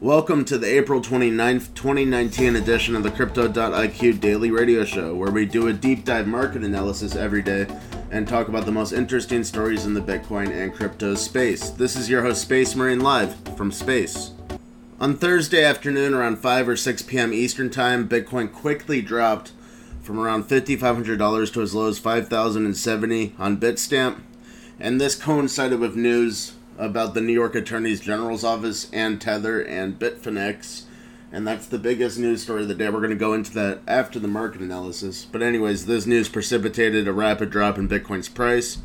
Welcome 0.00 0.46
to 0.46 0.56
the 0.56 0.78
April 0.78 1.02
29th, 1.02 1.74
2019 1.74 2.56
edition 2.56 2.96
of 2.96 3.02
the 3.02 3.10
Crypto.IQ 3.10 4.18
Daily 4.18 4.50
Radio 4.50 4.82
Show, 4.82 5.14
where 5.14 5.30
we 5.30 5.44
do 5.44 5.66
a 5.68 5.74
deep 5.74 6.06
dive 6.06 6.26
market 6.26 6.64
analysis 6.64 7.16
every 7.16 7.42
day 7.42 7.66
and 8.10 8.26
talk 8.26 8.48
about 8.48 8.64
the 8.64 8.72
most 8.72 8.92
interesting 8.92 9.44
stories 9.44 9.84
in 9.84 9.92
the 9.92 10.00
Bitcoin 10.00 10.48
and 10.52 10.72
crypto 10.72 11.14
space. 11.14 11.68
This 11.68 11.96
is 11.96 12.08
your 12.08 12.22
host, 12.22 12.40
Space 12.40 12.74
Marine, 12.74 13.00
live 13.00 13.36
from 13.58 13.70
space. 13.70 14.30
On 14.98 15.18
Thursday 15.18 15.62
afternoon, 15.62 16.14
around 16.14 16.38
5 16.38 16.70
or 16.70 16.76
6 16.76 17.02
p.m. 17.02 17.34
Eastern 17.34 17.68
Time, 17.68 18.08
Bitcoin 18.08 18.50
quickly 18.50 19.02
dropped 19.02 19.52
from 20.00 20.18
around 20.18 20.44
$5,500 20.44 21.52
to 21.52 21.60
as 21.60 21.74
low 21.74 21.88
as 21.88 21.98
5,070 21.98 23.34
on 23.38 23.58
Bitstamp, 23.58 24.20
and 24.78 24.98
this 24.98 25.14
coincided 25.14 25.78
with 25.78 25.94
news 25.94 26.54
about 26.80 27.12
the 27.12 27.20
New 27.20 27.32
York 27.32 27.54
Attorney 27.54 27.94
General's 27.94 28.42
office 28.42 28.88
and 28.90 29.20
Tether 29.20 29.60
and 29.60 29.98
Bitfinex. 29.98 30.84
And 31.30 31.46
that's 31.46 31.66
the 31.66 31.78
biggest 31.78 32.18
news 32.18 32.42
story 32.42 32.62
of 32.62 32.68
the 32.68 32.74
day. 32.74 32.88
We're 32.88 32.98
going 32.98 33.10
to 33.10 33.16
go 33.16 33.34
into 33.34 33.52
that 33.54 33.80
after 33.86 34.18
the 34.18 34.26
market 34.26 34.62
analysis. 34.62 35.26
But, 35.30 35.42
anyways, 35.42 35.86
this 35.86 36.06
news 36.06 36.28
precipitated 36.28 37.06
a 37.06 37.12
rapid 37.12 37.50
drop 37.50 37.78
in 37.78 37.88
Bitcoin's 37.88 38.28
price 38.28 38.78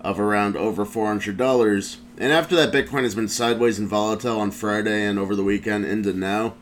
of 0.00 0.18
around 0.18 0.56
over 0.56 0.84
$400. 0.84 1.96
And 2.18 2.32
after 2.32 2.56
that, 2.56 2.72
Bitcoin 2.72 3.02
has 3.02 3.14
been 3.14 3.28
sideways 3.28 3.78
and 3.78 3.88
volatile 3.88 4.40
on 4.40 4.50
Friday 4.50 5.04
and 5.04 5.18
over 5.18 5.36
the 5.36 5.44
weekend 5.44 5.84
into 5.84 6.12
now. 6.12 6.54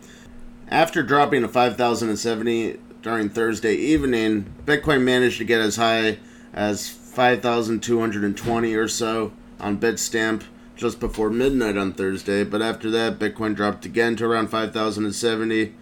After 0.69 1.03
dropping 1.03 1.43
to 1.43 1.49
5,070 1.49 2.79
during 3.03 3.29
Thursday 3.29 3.75
evening, 3.75 4.53
Bitcoin 4.67 5.03
managed 5.03 5.39
to 5.39 5.45
get 5.45 5.61
as 5.61 5.77
high 5.77 6.19
as 6.53 6.89
5,220 6.89 8.75
or 8.75 8.89
so 8.89 9.33
on 9.61 9.79
Bitstamp 9.79 10.43
just 10.83 10.99
before 10.99 11.31
midnight 11.31 11.77
on 11.77 11.93
Thursday. 11.93 12.43
But 12.43 12.61
after 12.61 12.91
that, 12.91 13.19
Bitcoin 13.19 13.55
dropped 13.55 13.87
again 13.87 14.17
to 14.17 14.27
around 14.27 14.49
5,070 14.49 15.73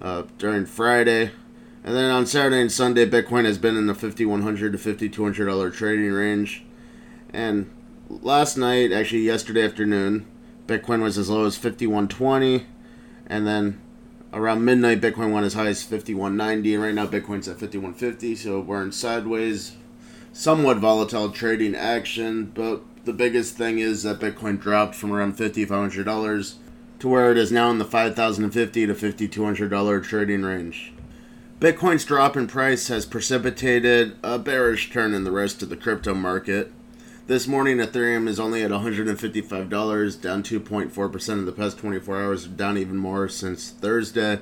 uh, 0.00 0.22
during 0.38 0.64
Friday. 0.64 1.32
And 1.82 1.96
then 1.96 2.10
on 2.10 2.24
Saturday 2.24 2.60
and 2.60 2.70
Sunday, 2.70 3.04
Bitcoin 3.04 3.46
has 3.46 3.58
been 3.58 3.76
in 3.76 3.86
the 3.86 3.94
5,100 3.94 4.72
to 4.72 4.78
5,200 4.78 5.44
dollar 5.44 5.70
trading 5.70 6.12
range. 6.12 6.64
And 7.32 7.68
last 8.08 8.56
night, 8.56 8.92
actually 8.92 9.22
yesterday 9.22 9.64
afternoon, 9.64 10.24
Bitcoin 10.68 11.02
was 11.02 11.18
as 11.18 11.28
low 11.28 11.44
as 11.44 11.56
5,120, 11.56 12.64
and 13.26 13.46
then 13.46 13.80
around 14.32 14.64
midnight, 14.64 15.00
Bitcoin 15.00 15.32
went 15.32 15.44
as 15.44 15.54
high 15.54 15.66
as 15.66 15.82
5,190, 15.82 16.74
and 16.74 16.82
right 16.82 16.94
now 16.94 17.06
Bitcoin's 17.06 17.48
at 17.48 17.58
5,150. 17.58 18.36
So 18.36 18.60
we're 18.60 18.82
in 18.82 18.92
sideways, 18.92 19.72
somewhat 20.32 20.78
volatile 20.78 21.30
trading 21.30 21.74
action, 21.74 22.52
but 22.54 22.82
the 23.04 23.12
biggest 23.12 23.56
thing 23.56 23.78
is 23.78 24.02
that 24.02 24.20
Bitcoin 24.20 24.60
dropped 24.60 24.94
from 24.94 25.12
around 25.12 25.36
$5,500 25.36 26.54
to 27.00 27.08
where 27.08 27.30
it 27.30 27.36
is 27.36 27.52
now 27.52 27.70
in 27.70 27.78
the 27.78 27.84
5,050 27.84 28.86
to 28.86 28.94
$5,200 28.94 30.04
trading 30.04 30.42
range. 30.42 30.92
Bitcoin's 31.60 32.04
drop 32.04 32.36
in 32.36 32.46
price 32.46 32.88
has 32.88 33.06
precipitated 33.06 34.16
a 34.22 34.38
bearish 34.38 34.90
turn 34.90 35.14
in 35.14 35.24
the 35.24 35.30
rest 35.30 35.62
of 35.62 35.68
the 35.68 35.76
crypto 35.76 36.14
market. 36.14 36.72
This 37.26 37.46
morning, 37.46 37.78
Ethereum 37.78 38.28
is 38.28 38.38
only 38.40 38.62
at 38.62 38.70
$155, 38.70 40.20
down 40.20 40.42
2.4% 40.42 41.32
in 41.32 41.46
the 41.46 41.52
past 41.52 41.78
24 41.78 42.22
hours, 42.22 42.46
down 42.46 42.76
even 42.76 42.96
more 42.96 43.28
since 43.28 43.70
Thursday. 43.70 44.40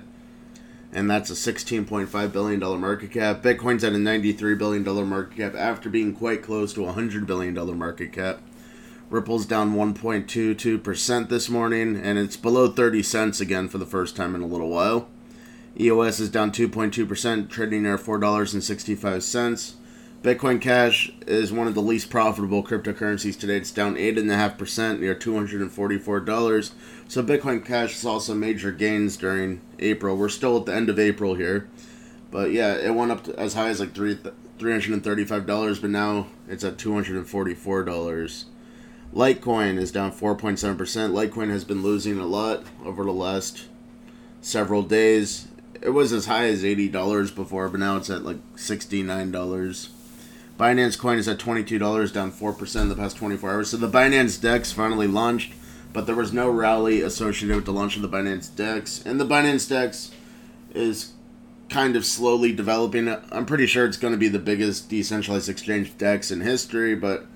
And 0.92 1.10
that's 1.10 1.30
a 1.30 1.34
$16.5 1.34 2.32
billion 2.32 2.80
market 2.80 3.12
cap. 3.12 3.42
Bitcoin's 3.42 3.84
at 3.84 3.92
a 3.92 3.96
$93 3.96 4.58
billion 4.58 5.08
market 5.08 5.36
cap 5.36 5.54
after 5.54 5.88
being 5.88 6.12
quite 6.14 6.42
close 6.42 6.74
to 6.74 6.86
a 6.86 6.92
$100 6.92 7.24
billion 7.24 7.54
market 7.78 8.12
cap. 8.12 8.40
Ripple's 9.12 9.44
down 9.44 9.74
1.22% 9.74 11.28
this 11.28 11.50
morning, 11.50 11.96
and 11.96 12.18
it's 12.18 12.38
below 12.38 12.72
30 12.72 13.02
cents 13.02 13.42
again 13.42 13.68
for 13.68 13.76
the 13.76 13.84
first 13.84 14.16
time 14.16 14.34
in 14.34 14.40
a 14.40 14.46
little 14.46 14.70
while. 14.70 15.06
EOS 15.78 16.18
is 16.18 16.30
down 16.30 16.50
2.2%, 16.50 17.50
trading 17.50 17.82
near 17.82 17.98
$4.65. 17.98 19.74
Bitcoin 20.22 20.58
Cash 20.62 21.12
is 21.26 21.52
one 21.52 21.66
of 21.66 21.74
the 21.74 21.82
least 21.82 22.08
profitable 22.08 22.64
cryptocurrencies 22.64 23.38
today. 23.38 23.58
It's 23.58 23.70
down 23.70 23.96
8.5%, 23.96 25.00
near 25.00 25.14
$244. 25.14 26.72
So 27.06 27.22
Bitcoin 27.22 27.62
Cash 27.62 27.96
saw 27.96 28.18
some 28.18 28.40
major 28.40 28.72
gains 28.72 29.18
during 29.18 29.60
April. 29.78 30.16
We're 30.16 30.30
still 30.30 30.56
at 30.56 30.64
the 30.64 30.74
end 30.74 30.88
of 30.88 30.98
April 30.98 31.34
here. 31.34 31.68
But 32.30 32.52
yeah, 32.52 32.76
it 32.76 32.94
went 32.94 33.12
up 33.12 33.28
as 33.28 33.52
high 33.52 33.68
as 33.68 33.78
like 33.78 33.94
three, 33.94 34.16
$335, 34.58 35.82
but 35.82 35.90
now 35.90 36.28
it's 36.48 36.64
at 36.64 36.78
$244. 36.78 38.44
Litecoin 39.14 39.78
is 39.78 39.92
down 39.92 40.10
4.7%. 40.10 40.76
Litecoin 41.12 41.50
has 41.50 41.64
been 41.64 41.82
losing 41.82 42.18
a 42.18 42.26
lot 42.26 42.64
over 42.84 43.04
the 43.04 43.12
last 43.12 43.64
several 44.40 44.82
days. 44.82 45.48
It 45.82 45.90
was 45.90 46.12
as 46.12 46.26
high 46.26 46.46
as 46.46 46.62
$80 46.62 47.34
before, 47.34 47.68
but 47.68 47.80
now 47.80 47.96
it's 47.96 48.08
at 48.08 48.24
like 48.24 48.38
$69. 48.56 49.88
Binance 50.58 50.98
Coin 50.98 51.18
is 51.18 51.28
at 51.28 51.38
$22, 51.38 52.12
down 52.12 52.32
4% 52.32 52.80
in 52.80 52.88
the 52.88 52.94
past 52.94 53.16
24 53.16 53.50
hours. 53.50 53.70
So 53.70 53.76
the 53.76 53.88
Binance 53.88 54.40
DEX 54.40 54.72
finally 54.72 55.06
launched, 55.06 55.52
but 55.92 56.06
there 56.06 56.14
was 56.14 56.32
no 56.32 56.48
rally 56.48 57.00
associated 57.02 57.56
with 57.56 57.64
the 57.64 57.72
launch 57.72 57.96
of 57.96 58.02
the 58.02 58.08
Binance 58.08 58.54
DEX. 58.54 59.04
And 59.04 59.20
the 59.20 59.26
Binance 59.26 59.68
DEX 59.68 60.12
is 60.74 61.12
kind 61.68 61.96
of 61.96 62.06
slowly 62.06 62.52
developing. 62.52 63.08
I'm 63.08 63.46
pretty 63.46 63.66
sure 63.66 63.84
it's 63.86 63.96
going 63.96 64.12
to 64.12 64.18
be 64.18 64.28
the 64.28 64.38
biggest 64.38 64.88
decentralized 64.88 65.48
exchange 65.48 65.96
DEX 65.98 66.30
in 66.30 66.42
history, 66.42 66.94
but 66.94 67.26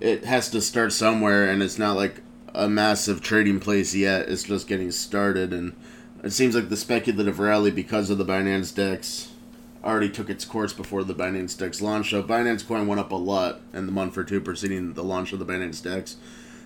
it 0.00 0.24
has 0.24 0.50
to 0.50 0.60
start 0.60 0.92
somewhere, 0.92 1.48
and 1.48 1.62
it's 1.62 1.78
not 1.78 1.96
like 1.96 2.22
a 2.54 2.68
massive 2.68 3.20
trading 3.20 3.60
place 3.60 3.94
yet. 3.94 4.28
It's 4.28 4.44
just 4.44 4.66
getting 4.66 4.90
started, 4.90 5.52
and 5.52 5.74
it 6.24 6.32
seems 6.32 6.54
like 6.54 6.68
the 6.68 6.76
speculative 6.76 7.38
rally 7.38 7.70
because 7.70 8.10
of 8.10 8.18
the 8.18 8.24
Binance 8.24 8.74
Dex 8.74 9.28
already 9.84 10.10
took 10.10 10.28
its 10.28 10.44
course 10.44 10.72
before 10.72 11.04
the 11.04 11.14
Binance 11.14 11.56
Dex 11.56 11.80
launch. 11.80 12.10
So 12.10 12.22
Binance 12.22 12.66
Coin 12.66 12.86
went 12.86 13.00
up 13.00 13.12
a 13.12 13.16
lot 13.16 13.60
in 13.72 13.86
the 13.86 13.92
month 13.92 14.18
or 14.18 14.24
two 14.24 14.40
preceding 14.40 14.94
the 14.94 15.04
launch 15.04 15.32
of 15.32 15.38
the 15.38 15.46
Binance 15.46 15.82
Dex, 15.82 16.16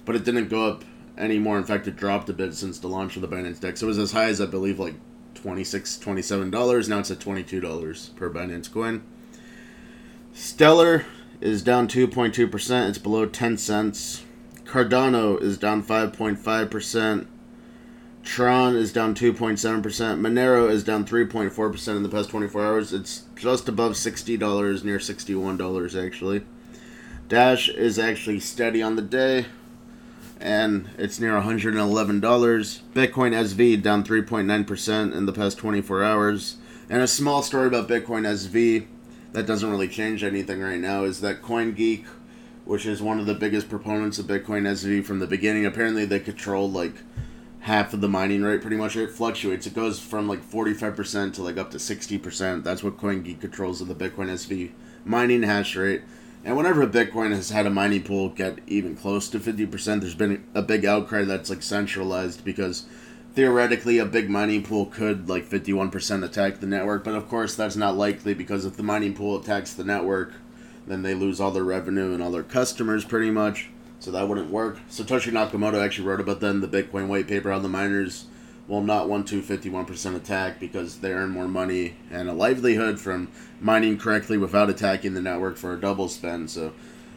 but 0.05 0.17
it 0.17 0.25
didn't 0.25 0.49
go 0.49 0.67
up 0.67 0.85
anymore. 1.17 1.59
In 1.59 1.65
fact, 1.65 1.87
it 1.87 1.97
dropped 1.97 2.29
a 2.29 2.33
bit 2.33 2.55
since 2.55 2.79
the 2.79 2.89
launch 2.89 3.17
of 3.17 3.23
the 3.23 3.29
Binance 3.29 3.61
Dex. 3.61 3.83
It 3.83 3.87
was 3.87 3.99
as 3.99 4.13
high 4.13 4.27
as 4.27 4.41
I 4.41 4.47
believe 4.47 4.79
like 4.79 4.95
26 5.35 5.99
$27. 5.99 6.89
Now 6.89 6.99
it's 7.01 7.11
at 7.11 7.19
$22 7.19 8.17
per 8.17 8.31
Binance 8.31 8.73
Coin. 8.73 9.03
Stellar 10.33 11.07
is 11.41 11.63
down 11.63 11.89
2.2%. 11.89 12.89
It's 12.89 12.99
below 12.99 13.27
10 13.27 13.59
cents. 13.59 14.25
Cardano 14.65 15.41
is 15.41 15.59
down 15.59 15.83
5.5%. 15.83 17.27
Tron 18.25 18.75
is 18.75 18.93
down 18.93 19.15
2.7%. 19.15 19.83
Monero 20.21 20.69
is 20.71 20.83
down 20.83 21.05
3.4% 21.05 21.97
in 21.97 22.03
the 22.03 22.09
past 22.09 22.31
24 22.31 22.65
hours. 22.65 22.93
It's 22.93 23.25
just 23.37 23.69
above 23.69 23.93
$60, 23.93 24.85
near 24.85 24.99
$61 24.99 26.07
actually. 26.07 26.45
Dash 27.29 27.69
is 27.69 27.99
actually 27.99 28.41
steady 28.41 28.83
on 28.83 28.97
the 28.97 29.03
day 29.03 29.47
and 30.41 30.91
it's 30.99 31.21
near 31.21 31.33
$111. 31.33 32.21
Bitcoin 32.21 33.33
SV 33.33 33.83
down 33.83 34.05
3.9% 34.05 35.15
in 35.15 35.27
the 35.27 35.33
past 35.33 35.59
24 35.59 36.05
hours. 36.05 36.57
And 36.89 37.03
a 37.03 37.07
small 37.07 37.43
story 37.43 37.67
about 37.67 37.89
Bitcoin 37.89 38.27
SV 38.27 38.87
that 39.35 39.47
doesn't 39.47 39.69
really 39.69 39.89
change 39.89 40.23
anything 40.23 40.63
right 40.63 40.79
now 40.79 41.03
is 41.03 41.21
that 41.21 41.43
CoinGeek, 41.43 42.07
which 42.65 42.87
is 42.87 43.03
one 43.03 43.19
of 43.19 43.27
the 43.27 43.35
biggest 43.35 43.69
proponents 43.69 44.19
of 44.21 44.27
Bitcoin 44.27 44.63
SV 44.63 45.05
from 45.05 45.19
the 45.19 45.27
beginning, 45.27 45.67
apparently 45.67 46.05
they 46.05 46.21
control 46.21 46.71
like 46.71 46.95
half 47.59 47.93
of 47.93 48.01
the 48.01 48.09
mining 48.09 48.43
rate 48.43 48.61
pretty 48.61 48.77
much. 48.77 48.95
It 48.95 49.11
fluctuates. 49.11 49.67
It 49.67 49.75
goes 49.75 49.99
from 49.99 50.29
like 50.29 50.49
45% 50.49 51.35
to 51.35 51.43
like 51.43 51.57
up 51.57 51.73
to 51.73 51.79
60%. 51.79 52.63
That's 52.63 52.85
what 52.85 52.97
CoinGeek 52.97 53.41
controls 53.41 53.81
of 53.81 53.89
the 53.89 53.95
Bitcoin 53.95 54.29
SV 54.29 54.71
mining 55.05 55.43
hash 55.43 55.75
rate. 55.75 56.03
And 56.45 56.57
whenever 56.57 56.87
Bitcoin 56.87 57.31
has 57.35 57.51
had 57.51 57.67
a 57.67 57.71
mining 57.71 58.05
pool 58.05 58.29
get 58.29 58.61
even 58.69 58.95
close 58.95 59.29
to 59.31 59.41
50%, 59.41 60.01
there's 60.01 60.15
been 60.15 60.45
a 60.55 60.63
big 60.63 60.85
outcry 60.85 61.25
that's 61.25 61.51
like 61.51 61.63
centralized 61.63 62.45
because 62.45 62.87
theoretically 63.35 63.99
a 63.99 64.07
big 64.07 64.31
mining 64.31 64.63
pool 64.63 64.87
could 64.87 65.29
like 65.29 65.45
51% 65.45 66.25
attack 66.25 66.61
the 66.61 66.67
network 66.67 67.05
but 67.05 67.15
of 67.15 67.29
course 67.29 67.55
that's 67.55 67.77
not 67.77 67.97
likely 67.97 68.33
because 68.35 68.65
if 68.65 68.77
the 68.77 68.83
mining 68.83 69.15
pool 69.15 69.41
attacks 69.41 69.73
the 69.73 69.85
network 69.85 70.33
then 70.87 71.03
they 71.03 71.15
lose 71.15 71.41
all 71.41 71.51
their 71.51 71.65
revenue 71.65 72.13
and 72.13 72.23
all 72.23 72.31
their 72.31 72.43
customers 72.43 73.05
pretty 73.05 73.31
much. 73.31 73.71
So 74.01 74.11
that 74.11 74.29
wouldn't 74.29 74.51
work. 74.51 74.79
Satoshi 74.91 75.33
nakamoto 75.33 75.83
actually 75.83 76.07
wrote 76.07 76.21
about 76.21 76.41
that 76.41 76.51
in 76.51 76.61
the 76.61 76.69
bitcoin 76.69 77.09
white 77.09 77.27
paper 77.27 77.51
how 77.51 77.59
the 77.59 77.69
miners 77.69 78.27
will 78.69 78.83
not 78.83 79.09
want 79.09 79.29
to 79.29 79.43
51% 79.43 80.17
attack 80.17 80.59
because 80.59 80.99
they 80.99 81.13
earn 81.13 81.31
more 81.31 81.49
money 81.49 81.97
and 82.11 82.29
a 82.29 82.33
livelihood 82.33 82.99
from 82.99 83.29
mining 83.61 83.99
correctly 83.99 84.39
without 84.39 84.71
attacking 84.71 85.15
the 85.15 85.21
network 85.21 85.57
for 85.57 85.75
a 85.75 85.81
double 85.81 86.09
spend. 86.09 86.51
So 86.51 86.73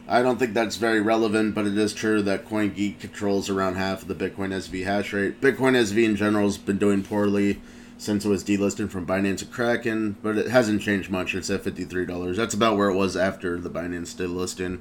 I 0.08 0.22
don't 0.22 0.38
think 0.38 0.54
that's 0.54 0.76
very 0.76 1.02
relevant, 1.02 1.54
but 1.54 1.66
it 1.66 1.76
is 1.76 1.92
true 1.92 2.22
that 2.22 2.46
CoinGeek 2.48 2.98
controls 2.98 3.50
around 3.50 3.74
half 3.74 4.02
of 4.02 4.08
the 4.08 4.14
Bitcoin 4.14 4.54
SV 4.54 4.84
hash 4.84 5.12
rate. 5.12 5.40
Bitcoin 5.42 5.76
SV 5.76 6.02
in 6.02 6.16
general 6.16 6.46
has 6.46 6.56
been 6.56 6.78
doing 6.78 7.02
poorly 7.02 7.60
since 7.98 8.24
it 8.24 8.28
was 8.28 8.42
delisted 8.42 8.90
from 8.90 9.04
Binance 9.04 9.42
and 9.42 9.52
Kraken, 9.52 10.16
but 10.22 10.38
it 10.38 10.48
hasn't 10.48 10.80
changed 10.80 11.10
much. 11.10 11.34
It's 11.34 11.50
at 11.50 11.62
$53. 11.62 12.36
That's 12.36 12.54
about 12.54 12.78
where 12.78 12.88
it 12.88 12.94
was 12.94 13.18
after 13.18 13.60
the 13.60 13.68
Binance 13.68 14.14
delisting. 14.14 14.80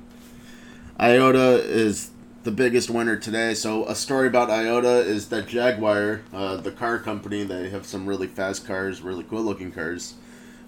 IOTA 0.98 1.62
is 1.64 2.12
the 2.44 2.52
biggest 2.52 2.90
winner 2.90 3.18
today. 3.18 3.54
So 3.54 3.86
a 3.88 3.96
story 3.96 4.28
about 4.28 4.50
Iota 4.50 5.00
is 5.00 5.28
that 5.28 5.48
Jaguar, 5.48 6.22
uh, 6.32 6.56
the 6.56 6.72
car 6.72 7.00
company, 7.00 7.44
they 7.44 7.70
have 7.70 7.86
some 7.86 8.08
really 8.08 8.28
fast 8.28 8.66
cars, 8.66 9.02
really 9.02 9.26
cool 9.26 9.42
looking 9.42 9.74
cars. 9.74 10.14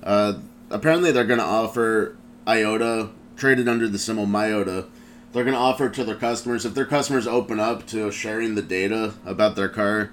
Uh, 0.04 0.40
apparently, 0.70 1.14
they're 1.14 1.24
going 1.24 1.40
to 1.40 1.46
offer 1.46 2.18
Iota 2.46 3.12
traded 3.40 3.68
under 3.68 3.88
the 3.88 4.00
symbol 4.00 4.26
MIOTA. 4.26 4.88
They're 5.32 5.44
going 5.44 5.56
to 5.56 5.60
offer 5.60 5.90
to 5.90 6.04
their 6.04 6.16
customers 6.16 6.66
if 6.66 6.74
their 6.74 6.86
customers 6.86 7.28
open 7.28 7.60
up 7.60 7.86
to 7.88 8.12
sharing 8.12 8.56
the 8.56 8.62
data 8.62 9.14
about 9.26 9.56
their 9.56 9.70
car, 9.70 10.12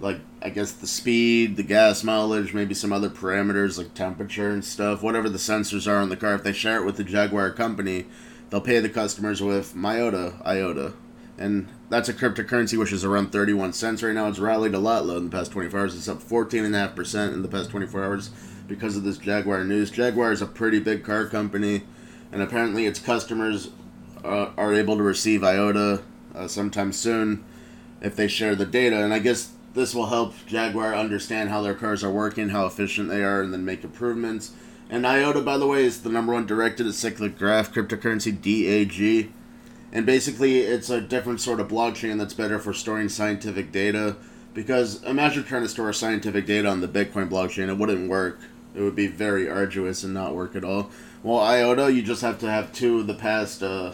like 0.00 0.20
I 0.40 0.50
guess 0.50 0.72
the 0.72 0.86
speed, 0.86 1.56
the 1.56 1.62
gas 1.62 2.04
mileage, 2.04 2.54
maybe 2.54 2.74
some 2.74 2.92
other 2.92 3.10
parameters 3.10 3.78
like 3.78 3.94
temperature 3.94 4.50
and 4.50 4.64
stuff, 4.64 5.02
whatever 5.02 5.28
the 5.28 5.38
sensors 5.38 5.90
are 5.90 5.96
on 5.96 6.08
the 6.08 6.16
car. 6.16 6.34
If 6.34 6.44
they 6.44 6.52
share 6.52 6.78
it 6.78 6.86
with 6.86 6.96
the 6.96 7.04
Jaguar 7.04 7.50
company 7.50 8.06
they'll 8.52 8.60
pay 8.60 8.78
the 8.80 8.88
customers 8.90 9.42
with 9.42 9.74
MIOTA, 9.74 10.44
IOTA. 10.44 10.92
And 11.38 11.68
that's 11.88 12.10
a 12.10 12.12
cryptocurrency 12.12 12.78
which 12.78 12.92
is 12.92 13.02
around 13.02 13.32
31 13.32 13.72
cents 13.72 14.02
right 14.02 14.14
now. 14.14 14.28
It's 14.28 14.38
rallied 14.38 14.74
a 14.74 14.78
lot 14.78 15.06
low 15.06 15.16
in 15.16 15.24
the 15.24 15.30
past 15.30 15.52
24 15.52 15.80
hours. 15.80 15.96
It's 15.96 16.06
up 16.06 16.22
14.5% 16.22 17.32
in 17.32 17.40
the 17.40 17.48
past 17.48 17.70
24 17.70 18.04
hours 18.04 18.30
because 18.68 18.94
of 18.94 19.04
this 19.04 19.16
Jaguar 19.16 19.64
news. 19.64 19.90
Jaguar 19.90 20.32
is 20.32 20.42
a 20.42 20.46
pretty 20.46 20.80
big 20.80 21.02
car 21.02 21.26
company, 21.26 21.84
and 22.32 22.42
apparently 22.42 22.86
its 22.86 22.98
customers 22.98 23.68
uh, 24.24 24.50
are 24.56 24.74
able 24.74 24.96
to 24.96 25.02
receive 25.02 25.44
IOTA 25.44 26.02
uh, 26.34 26.48
sometime 26.48 26.92
soon 26.92 27.44
if 28.00 28.16
they 28.16 28.26
share 28.26 28.54
the 28.54 28.66
data. 28.66 29.02
And 29.04 29.12
I 29.12 29.18
guess 29.18 29.52
this 29.74 29.94
will 29.94 30.06
help 30.06 30.34
Jaguar 30.46 30.94
understand 30.94 31.50
how 31.50 31.62
their 31.62 31.74
cars 31.74 32.02
are 32.02 32.10
working, 32.10 32.48
how 32.48 32.66
efficient 32.66 33.08
they 33.08 33.22
are, 33.22 33.42
and 33.42 33.52
then 33.52 33.64
make 33.64 33.84
improvements. 33.84 34.52
And 34.90 35.06
IOTA, 35.06 35.40
by 35.42 35.56
the 35.56 35.66
way, 35.66 35.84
is 35.84 36.02
the 36.02 36.10
number 36.10 36.32
one 36.32 36.46
directed 36.46 36.92
cyclic 36.92 37.38
graph 37.38 37.72
cryptocurrency, 37.72 38.32
DAG. 38.32 39.32
And 39.92 40.06
basically, 40.06 40.60
it's 40.60 40.90
a 40.90 41.00
different 41.00 41.40
sort 41.40 41.60
of 41.60 41.68
blockchain 41.68 42.18
that's 42.18 42.34
better 42.34 42.58
for 42.58 42.72
storing 42.72 43.08
scientific 43.08 43.72
data. 43.72 44.16
Because 44.54 45.02
imagine 45.04 45.44
trying 45.44 45.62
to 45.62 45.68
store 45.68 45.92
scientific 45.94 46.44
data 46.44 46.68
on 46.68 46.80
the 46.80 46.88
Bitcoin 46.88 47.30
blockchain, 47.30 47.68
it 47.68 47.78
wouldn't 47.78 48.10
work. 48.10 48.38
It 48.74 48.80
would 48.80 48.96
be 48.96 49.06
very 49.06 49.48
arduous 49.48 50.02
and 50.04 50.12
not 50.12 50.34
work 50.34 50.56
at 50.56 50.64
all. 50.64 50.90
Well, 51.22 51.38
IOTA, 51.38 51.92
you 51.92 52.02
just 52.02 52.22
have 52.22 52.40
to 52.40 52.50
have 52.50 52.72
two 52.72 53.00
of 53.00 53.06
the 53.06 53.14
past 53.14 53.62
uh, 53.62 53.92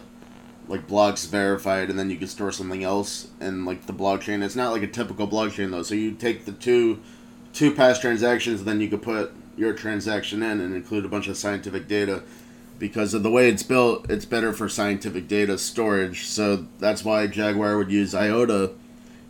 like 0.67 0.87
blocks 0.87 1.27
verified, 1.27 1.91
and 1.91 1.99
then 1.99 2.09
you 2.09 2.17
can 2.17 2.27
store 2.27 2.53
something 2.53 2.83
else 2.83 3.29
in 3.41 3.67
like 3.67 3.87
the 3.87 3.93
blockchain. 3.93 4.43
It's 4.43 4.57
not 4.57 4.73
like 4.73 4.83
a 4.83 4.87
typical 4.87 5.29
blockchain 5.29 5.71
though. 5.71 5.83
So 5.83 5.95
you 5.95 6.13
take 6.13 6.47
the 6.47 6.53
two 6.53 7.01
two 7.53 7.75
past 7.75 8.01
transactions, 8.01 8.65
then 8.65 8.81
you 8.81 8.89
could 8.89 9.03
put 9.03 9.33
your 9.59 9.75
transaction 9.75 10.43
in 10.43 10.61
and 10.61 10.75
include 10.75 11.05
a 11.05 11.09
bunch 11.09 11.29
of 11.29 11.37
scientific 11.37 11.87
data 11.87 12.23
because 12.79 13.13
of 13.13 13.23
the 13.25 13.31
way 13.31 13.49
it's 13.49 13.65
built 13.65 14.09
it's 14.09 14.25
better 14.25 14.53
for 14.53 14.69
scientific 14.69 15.27
data 15.27 15.59
storage 15.59 16.27
so 16.27 16.65
that's 16.79 17.05
why 17.05 17.27
jaguar 17.27 17.77
would 17.77 17.91
use 17.91 18.15
iota 18.15 18.71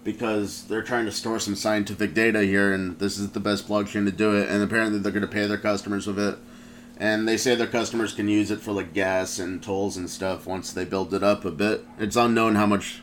because 0.05 0.65
they're 0.65 0.83
trying 0.83 1.06
to 1.06 1.11
store 1.11 1.39
some 1.39 1.56
scientific 1.56 2.12
data 2.12 2.43
here 2.43 2.75
and 2.75 2.99
this 2.99 3.19
is 3.19 3.31
the 3.31 3.41
best 3.41 3.67
blockchain 3.67 4.05
to 4.05 4.12
do 4.12 4.37
it 4.37 4.49
and 4.50 4.62
apparently 4.62 4.99
they're 4.99 5.12
going 5.12 5.23
to 5.23 5.27
pay 5.27 5.47
their 5.47 5.56
customers 5.56 6.06
with 6.06 6.19
it 6.19 6.39
and 6.99 7.27
they 7.27 7.37
say 7.37 7.55
their 7.55 7.67
customers 7.67 8.12
can 8.12 8.29
use 8.29 8.50
it 8.50 8.61
for 8.61 8.73
like 8.73 8.93
gas 8.93 9.39
and 9.39 9.62
tolls 9.62 9.97
and 9.97 10.11
stuff 10.11 10.47
once 10.47 10.73
they 10.73 10.85
build 10.85 11.15
it 11.15 11.23
up 11.23 11.45
a 11.45 11.50
bit 11.50 11.85
it's 11.99 12.17
unknown 12.17 12.56
how 12.56 12.67
much 12.67 13.03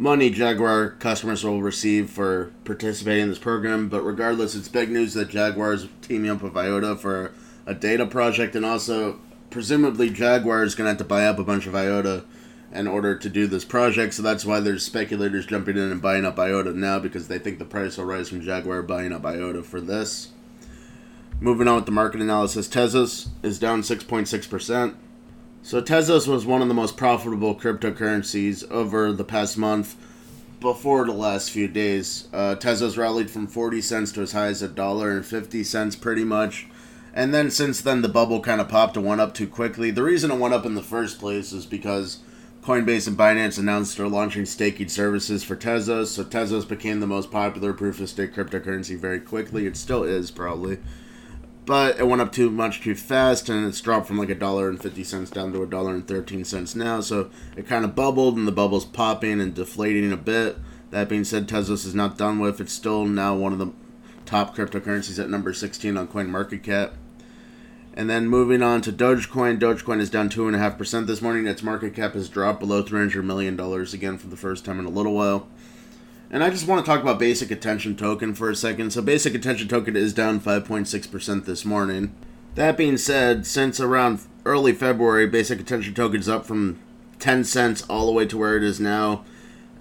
money 0.00 0.30
Jaguar 0.30 0.90
customers 0.92 1.44
will 1.44 1.60
receive 1.60 2.08
for 2.08 2.52
participating 2.64 3.24
in 3.24 3.28
this 3.28 3.38
program. 3.38 3.88
But 3.88 4.02
regardless, 4.02 4.54
it's 4.54 4.68
big 4.68 4.90
news 4.90 5.12
that 5.14 5.28
Jaguar 5.28 5.74
is 5.74 5.88
teaming 6.00 6.30
up 6.30 6.42
with 6.42 6.56
IOTA 6.56 6.96
for 6.96 7.32
a 7.66 7.74
data 7.74 8.06
project, 8.06 8.56
and 8.56 8.64
also 8.64 9.20
presumably 9.50 10.08
Jaguar 10.08 10.64
is 10.64 10.74
going 10.74 10.86
to 10.86 10.90
have 10.90 10.98
to 10.98 11.04
buy 11.04 11.26
up 11.26 11.38
a 11.38 11.44
bunch 11.44 11.66
of 11.66 11.74
IOTA 11.74 12.24
in 12.72 12.86
order 12.86 13.14
to 13.16 13.28
do 13.28 13.46
this 13.46 13.64
project. 13.64 14.14
So 14.14 14.22
that's 14.22 14.46
why 14.46 14.60
there's 14.60 14.84
speculators 14.84 15.44
jumping 15.44 15.76
in 15.76 15.92
and 15.92 16.00
buying 16.00 16.24
up 16.24 16.38
IOTA 16.38 16.72
now 16.72 16.98
because 16.98 17.28
they 17.28 17.38
think 17.38 17.58
the 17.58 17.64
price 17.66 17.98
will 17.98 18.06
rise 18.06 18.30
from 18.30 18.40
Jaguar 18.40 18.82
buying 18.82 19.12
up 19.12 19.26
IOTA 19.26 19.64
for 19.64 19.82
this. 19.82 20.30
Moving 21.42 21.68
on 21.68 21.76
with 21.76 21.86
the 21.86 21.92
market 21.92 22.20
analysis, 22.20 22.68
Tezos 22.68 23.28
is 23.42 23.58
down 23.58 23.80
6.6%. 23.80 24.94
So 25.62 25.80
Tezos 25.80 26.28
was 26.28 26.44
one 26.44 26.60
of 26.60 26.68
the 26.68 26.74
most 26.74 26.98
profitable 26.98 27.54
cryptocurrencies 27.54 28.70
over 28.70 29.10
the 29.10 29.24
past 29.24 29.56
month. 29.56 29.96
Before 30.60 31.06
the 31.06 31.12
last 31.12 31.50
few 31.50 31.66
days, 31.66 32.28
uh, 32.34 32.56
Tezos 32.56 32.98
rallied 32.98 33.30
from 33.30 33.46
40 33.46 33.80
cents 33.80 34.12
to 34.12 34.20
as 34.20 34.32
high 34.32 34.48
as 34.48 34.60
a 34.60 34.68
dollar 34.68 35.12
and 35.12 35.24
50 35.24 35.64
cents, 35.64 35.96
pretty 35.96 36.24
much. 36.24 36.66
And 37.14 37.32
then 37.32 37.50
since 37.50 37.80
then, 37.80 38.02
the 38.02 38.08
bubble 38.10 38.42
kind 38.42 38.60
of 38.60 38.68
popped 38.68 38.98
and 38.98 39.06
went 39.06 39.22
up 39.22 39.32
too 39.32 39.48
quickly. 39.48 39.90
The 39.90 40.02
reason 40.02 40.30
it 40.30 40.38
went 40.38 40.52
up 40.52 40.66
in 40.66 40.74
the 40.74 40.82
first 40.82 41.18
place 41.18 41.52
is 41.52 41.64
because 41.64 42.18
Coinbase 42.62 43.08
and 43.08 43.16
Binance 43.16 43.58
announced 43.58 43.96
they're 43.96 44.08
launching 44.08 44.44
staking 44.44 44.88
services 44.88 45.42
for 45.42 45.56
Tezos. 45.56 46.08
So 46.08 46.22
Tezos 46.22 46.68
became 46.68 47.00
the 47.00 47.06
most 47.06 47.30
popular 47.30 47.72
proof 47.72 47.98
of 47.98 48.10
stake 48.10 48.34
cryptocurrency 48.34 48.98
very 48.98 49.20
quickly. 49.20 49.64
It 49.64 49.78
still 49.78 50.04
is, 50.04 50.30
probably 50.30 50.76
but 51.70 52.00
it 52.00 52.08
went 52.08 52.20
up 52.20 52.32
too 52.32 52.50
much 52.50 52.80
too 52.80 52.96
fast 52.96 53.48
and 53.48 53.64
it's 53.64 53.80
dropped 53.80 54.08
from 54.08 54.18
like 54.18 54.28
a 54.28 54.34
dollar 54.34 54.68
and 54.68 54.82
50 54.82 55.04
cents 55.04 55.30
down 55.30 55.52
to 55.52 55.62
a 55.62 55.66
dollar 55.68 55.94
and 55.94 56.08
13 56.08 56.44
cents 56.44 56.74
now 56.74 57.00
so 57.00 57.30
it 57.56 57.68
kind 57.68 57.84
of 57.84 57.94
bubbled 57.94 58.36
and 58.36 58.48
the 58.48 58.50
bubble's 58.50 58.84
popping 58.84 59.40
and 59.40 59.54
deflating 59.54 60.10
a 60.10 60.16
bit. 60.16 60.58
That 60.90 61.08
being 61.08 61.22
said 61.22 61.46
tezos 61.46 61.86
is 61.86 61.94
not 61.94 62.18
done 62.18 62.40
with. 62.40 62.60
It's 62.60 62.72
still 62.72 63.04
now 63.04 63.36
one 63.36 63.52
of 63.52 63.60
the 63.60 63.70
top 64.26 64.56
cryptocurrencies 64.56 65.22
at 65.22 65.30
number 65.30 65.54
16 65.54 65.96
on 65.96 66.08
coin 66.08 66.28
market 66.28 66.64
cap 66.64 66.94
and 67.94 68.10
then 68.10 68.26
moving 68.26 68.64
on 68.64 68.80
to 68.80 68.92
dogecoin. 68.92 69.60
Dogecoin 69.60 70.00
is 70.00 70.10
down 70.10 70.28
2.5% 70.28 71.06
this 71.06 71.22
morning. 71.22 71.46
Its 71.46 71.62
market 71.62 71.94
cap 71.94 72.14
has 72.14 72.28
dropped 72.28 72.58
below 72.58 72.82
$300 72.82 73.22
million 73.22 73.54
again 73.94 74.18
for 74.18 74.26
the 74.26 74.36
first 74.36 74.64
time 74.64 74.80
in 74.80 74.86
a 74.86 74.90
little 74.90 75.14
while 75.14 75.46
and 76.30 76.44
I 76.44 76.50
just 76.50 76.68
want 76.68 76.84
to 76.84 76.88
talk 76.88 77.02
about 77.02 77.18
Basic 77.18 77.50
Attention 77.50 77.96
Token 77.96 78.34
for 78.34 78.48
a 78.48 78.54
second. 78.54 78.92
So, 78.92 79.02
Basic 79.02 79.34
Attention 79.34 79.66
Token 79.66 79.96
is 79.96 80.14
down 80.14 80.40
5.6% 80.40 81.44
this 81.44 81.64
morning. 81.64 82.14
That 82.54 82.76
being 82.76 82.98
said, 82.98 83.46
since 83.46 83.80
around 83.80 84.20
early 84.44 84.72
February, 84.72 85.26
Basic 85.26 85.58
Attention 85.60 85.92
Token 85.92 86.20
is 86.20 86.28
up 86.28 86.46
from 86.46 86.78
10 87.18 87.42
cents 87.44 87.82
all 87.90 88.06
the 88.06 88.12
way 88.12 88.26
to 88.26 88.38
where 88.38 88.56
it 88.56 88.62
is 88.62 88.78
now 88.78 89.24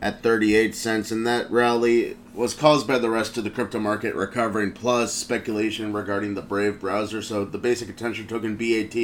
at 0.02 0.24
38 0.24 0.74
cents. 0.74 1.12
And 1.12 1.26
that 1.28 1.52
rally 1.52 2.18
was 2.34 2.56
caused 2.56 2.88
by 2.88 2.98
the 2.98 3.12
rest 3.12 3.38
of 3.38 3.44
the 3.44 3.52
crypto 3.52 3.78
market 3.78 4.16
recovering, 4.16 4.72
plus 4.72 5.14
speculation 5.14 5.94
regarding 5.94 6.34
the 6.34 6.42
Brave 6.42 6.80
browser. 6.80 7.22
So, 7.22 7.46
the 7.46 7.60
Basic 7.60 7.90
Attention 7.90 8.26
Token, 8.26 8.56
BAT, 8.56 8.96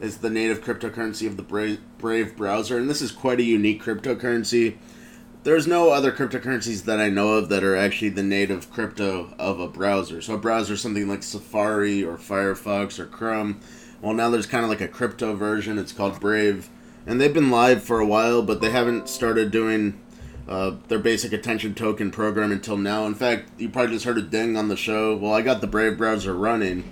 is 0.00 0.18
the 0.18 0.30
native 0.30 0.64
cryptocurrency 0.64 1.26
of 1.26 1.36
the 1.36 1.42
Brave, 1.42 1.80
Brave 1.98 2.34
browser. 2.34 2.78
And 2.78 2.88
this 2.88 3.02
is 3.02 3.12
quite 3.12 3.40
a 3.40 3.44
unique 3.44 3.82
cryptocurrency 3.82 4.78
there's 5.44 5.66
no 5.66 5.90
other 5.90 6.12
cryptocurrencies 6.12 6.84
that 6.84 7.00
I 7.00 7.08
know 7.08 7.32
of 7.34 7.48
that 7.48 7.64
are 7.64 7.76
actually 7.76 8.10
the 8.10 8.22
native 8.22 8.70
crypto 8.70 9.34
of 9.38 9.58
a 9.58 9.66
browser. 9.66 10.20
So 10.20 10.34
a 10.34 10.38
browser, 10.38 10.76
something 10.76 11.08
like 11.08 11.22
Safari 11.22 12.04
or 12.04 12.16
Firefox 12.16 12.98
or 13.00 13.06
Chrome. 13.06 13.60
Well, 14.00 14.14
now 14.14 14.30
there's 14.30 14.46
kind 14.46 14.64
of 14.64 14.70
like 14.70 14.80
a 14.80 14.88
crypto 14.88 15.34
version. 15.34 15.78
It's 15.78 15.92
called 15.92 16.20
Brave, 16.20 16.68
and 17.06 17.20
they've 17.20 17.34
been 17.34 17.50
live 17.50 17.82
for 17.82 17.98
a 17.98 18.06
while, 18.06 18.42
but 18.42 18.60
they 18.60 18.70
haven't 18.70 19.08
started 19.08 19.50
doing 19.50 19.98
uh, 20.48 20.76
their 20.88 20.98
basic 20.98 21.32
attention 21.32 21.74
token 21.74 22.10
program 22.10 22.52
until 22.52 22.76
now. 22.76 23.06
In 23.06 23.14
fact, 23.14 23.50
you 23.60 23.68
probably 23.68 23.94
just 23.94 24.04
heard 24.04 24.18
a 24.18 24.22
ding 24.22 24.56
on 24.56 24.68
the 24.68 24.76
show. 24.76 25.16
Well, 25.16 25.32
I 25.32 25.42
got 25.42 25.60
the 25.60 25.66
Brave 25.66 25.98
browser 25.98 26.34
running. 26.34 26.90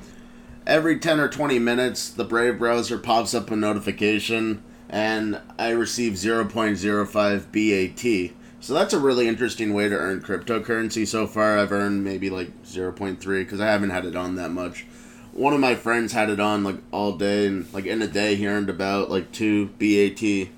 Every 0.67 0.99
10 0.99 1.21
or 1.21 1.29
20 1.29 1.59
minutes, 1.59 2.11
the 2.11 2.25
Brave 2.25 2.59
browser 2.59 2.99
pops 2.99 3.33
up 3.33 3.51
a 3.51 3.57
notification, 3.57 4.63
and 4.89 5.41
I 5.59 5.71
receive 5.71 6.15
0.05 6.15 7.51
BAT 7.53 8.37
so 8.61 8.75
that's 8.75 8.93
a 8.93 8.99
really 8.99 9.27
interesting 9.27 9.73
way 9.73 9.89
to 9.89 9.97
earn 9.97 10.21
cryptocurrency. 10.21 11.07
So 11.07 11.27
far, 11.27 11.59
I've 11.59 11.73
earned 11.73 12.05
maybe 12.05 12.31
like 12.31 12.63
0.3 12.63 13.19
because 13.19 13.61
I 13.61 13.67
haven't 13.67 13.91
had 13.91 14.05
it 14.05 14.17
on 14.17 14.37
that 14.37 14.51
much. 14.51 14.87
One 15.33 15.55
of 15.55 15.61
my 15.61 15.75
friends 15.75 16.13
had 16.13 16.29
it 16.29 16.41
on 16.41 16.65
like 16.65 16.77
all 16.91 17.13
day, 17.13 17.47
and 17.47 17.73
like 17.73 17.87
in 17.87 18.03
a 18.03 18.07
day, 18.07 18.35
he 18.37 18.47
earned 18.47 18.69
about 18.69 19.11
like 19.11 19.33
2 19.33 19.67
BAT, 19.79 20.51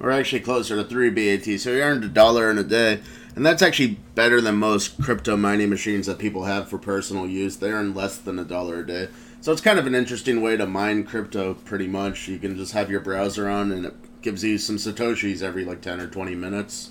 or 0.00 0.10
actually 0.10 0.40
closer 0.40 0.76
to 0.76 0.84
3 0.84 1.10
BAT. 1.10 1.60
So 1.60 1.74
he 1.74 1.80
earned 1.80 2.04
a 2.04 2.08
dollar 2.08 2.50
in 2.50 2.58
a 2.58 2.64
day. 2.64 3.00
And 3.36 3.46
that's 3.46 3.62
actually 3.62 3.98
better 4.14 4.40
than 4.40 4.56
most 4.56 5.00
crypto 5.00 5.36
mining 5.36 5.70
machines 5.70 6.06
that 6.06 6.18
people 6.18 6.44
have 6.44 6.68
for 6.68 6.78
personal 6.78 7.26
use. 7.26 7.56
They 7.56 7.70
earn 7.70 7.94
less 7.94 8.18
than 8.18 8.38
a 8.38 8.44
dollar 8.44 8.80
a 8.80 8.86
day. 8.86 9.08
So 9.40 9.52
it's 9.52 9.60
kind 9.60 9.78
of 9.78 9.86
an 9.86 9.94
interesting 9.94 10.42
way 10.42 10.56
to 10.56 10.66
mine 10.66 11.04
crypto, 11.04 11.54
pretty 11.54 11.86
much. 11.86 12.28
You 12.28 12.38
can 12.38 12.56
just 12.56 12.72
have 12.72 12.90
your 12.90 13.00
browser 13.00 13.48
on, 13.48 13.70
and 13.72 13.86
it 13.86 13.94
gives 14.20 14.42
you 14.42 14.58
some 14.58 14.76
Satoshis 14.76 15.42
every 15.42 15.64
like 15.64 15.80
10 15.80 16.00
or 16.00 16.08
20 16.08 16.34
minutes. 16.34 16.90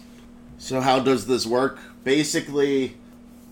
So 0.60 0.82
how 0.82 1.00
does 1.00 1.25
this 1.25 1.46
work? 1.46 1.80
Basically, 2.04 2.98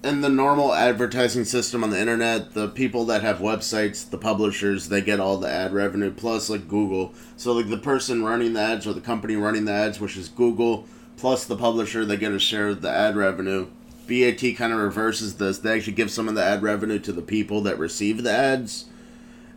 in 0.03 0.21
the 0.21 0.29
normal 0.29 0.73
advertising 0.73 1.45
system 1.45 1.83
on 1.83 1.89
the 1.89 1.99
internet, 1.99 2.53
the 2.53 2.67
people 2.67 3.05
that 3.05 3.21
have 3.21 3.39
websites, 3.39 4.07
the 4.07 4.17
publishers, 4.17 4.89
they 4.89 5.01
get 5.01 5.19
all 5.19 5.37
the 5.37 5.49
ad 5.49 5.73
revenue 5.73 6.11
plus 6.11 6.49
like 6.49 6.67
Google. 6.67 7.13
So 7.37 7.53
like 7.53 7.69
the 7.69 7.77
person 7.77 8.23
running 8.23 8.53
the 8.53 8.61
ads 8.61 8.85
or 8.85 8.93
the 8.93 9.01
company 9.01 9.37
running 9.37 9.65
the 9.65 9.71
ads, 9.71 10.01
which 10.01 10.17
is 10.17 10.27
Google, 10.27 10.85
plus 11.15 11.45
the 11.45 11.55
publisher, 11.55 12.05
they 12.05 12.17
get 12.17 12.33
a 12.33 12.39
share 12.39 12.67
of 12.67 12.81
the 12.81 12.91
ad 12.91 13.15
revenue. 13.15 13.67
BAT 14.07 14.41
kind 14.57 14.73
of 14.73 14.79
reverses 14.79 15.37
this. 15.37 15.59
They 15.59 15.75
actually 15.75 15.93
give 15.93 16.11
some 16.11 16.27
of 16.27 16.35
the 16.35 16.43
ad 16.43 16.61
revenue 16.61 16.99
to 16.99 17.13
the 17.13 17.21
people 17.21 17.61
that 17.61 17.79
receive 17.79 18.21
the 18.21 18.31
ads. 18.31 18.85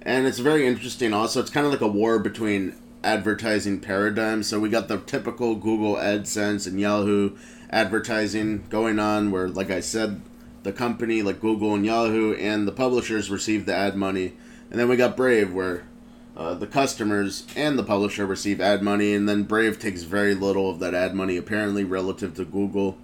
And 0.02 0.26
it's 0.26 0.38
very 0.38 0.66
interesting 0.66 1.12
also. 1.12 1.40
It's 1.40 1.50
kind 1.50 1.66
of 1.66 1.72
like 1.72 1.82
a 1.82 1.88
war 1.88 2.20
between 2.20 2.76
advertising 3.02 3.80
paradigm. 3.80 4.42
So 4.42 4.60
we 4.60 4.68
got 4.68 4.88
the 4.88 4.98
typical 4.98 5.54
Google 5.54 5.96
AdSense 5.96 6.66
and 6.66 6.80
Yahoo 6.80 7.36
advertising 7.70 8.64
going 8.68 8.98
on, 8.98 9.30
where, 9.30 9.48
like 9.48 9.70
I 9.70 9.80
said, 9.80 10.20
the 10.62 10.72
company 10.72 11.22
like 11.22 11.40
Google 11.40 11.74
and 11.74 11.86
Yahoo 11.86 12.34
and 12.34 12.68
the 12.68 12.72
publishers 12.72 13.30
receive 13.30 13.64
the 13.64 13.74
ad 13.74 13.96
money, 13.96 14.34
and 14.70 14.78
then 14.78 14.88
we 14.88 14.96
got 14.96 15.16
Brave, 15.16 15.52
where 15.52 15.84
uh, 16.36 16.54
the 16.54 16.66
customers 16.66 17.46
and 17.56 17.78
the 17.78 17.82
publisher 17.84 18.26
receive 18.26 18.60
ad 18.60 18.82
money, 18.82 19.14
and 19.14 19.28
then 19.28 19.44
Brave 19.44 19.78
takes 19.78 20.02
very 20.02 20.34
little 20.34 20.68
of 20.68 20.78
that 20.80 20.94
ad 20.94 21.14
money, 21.14 21.36
apparently, 21.36 21.84
relative 21.84 22.34
to 22.34 22.44
Google. 22.44 22.98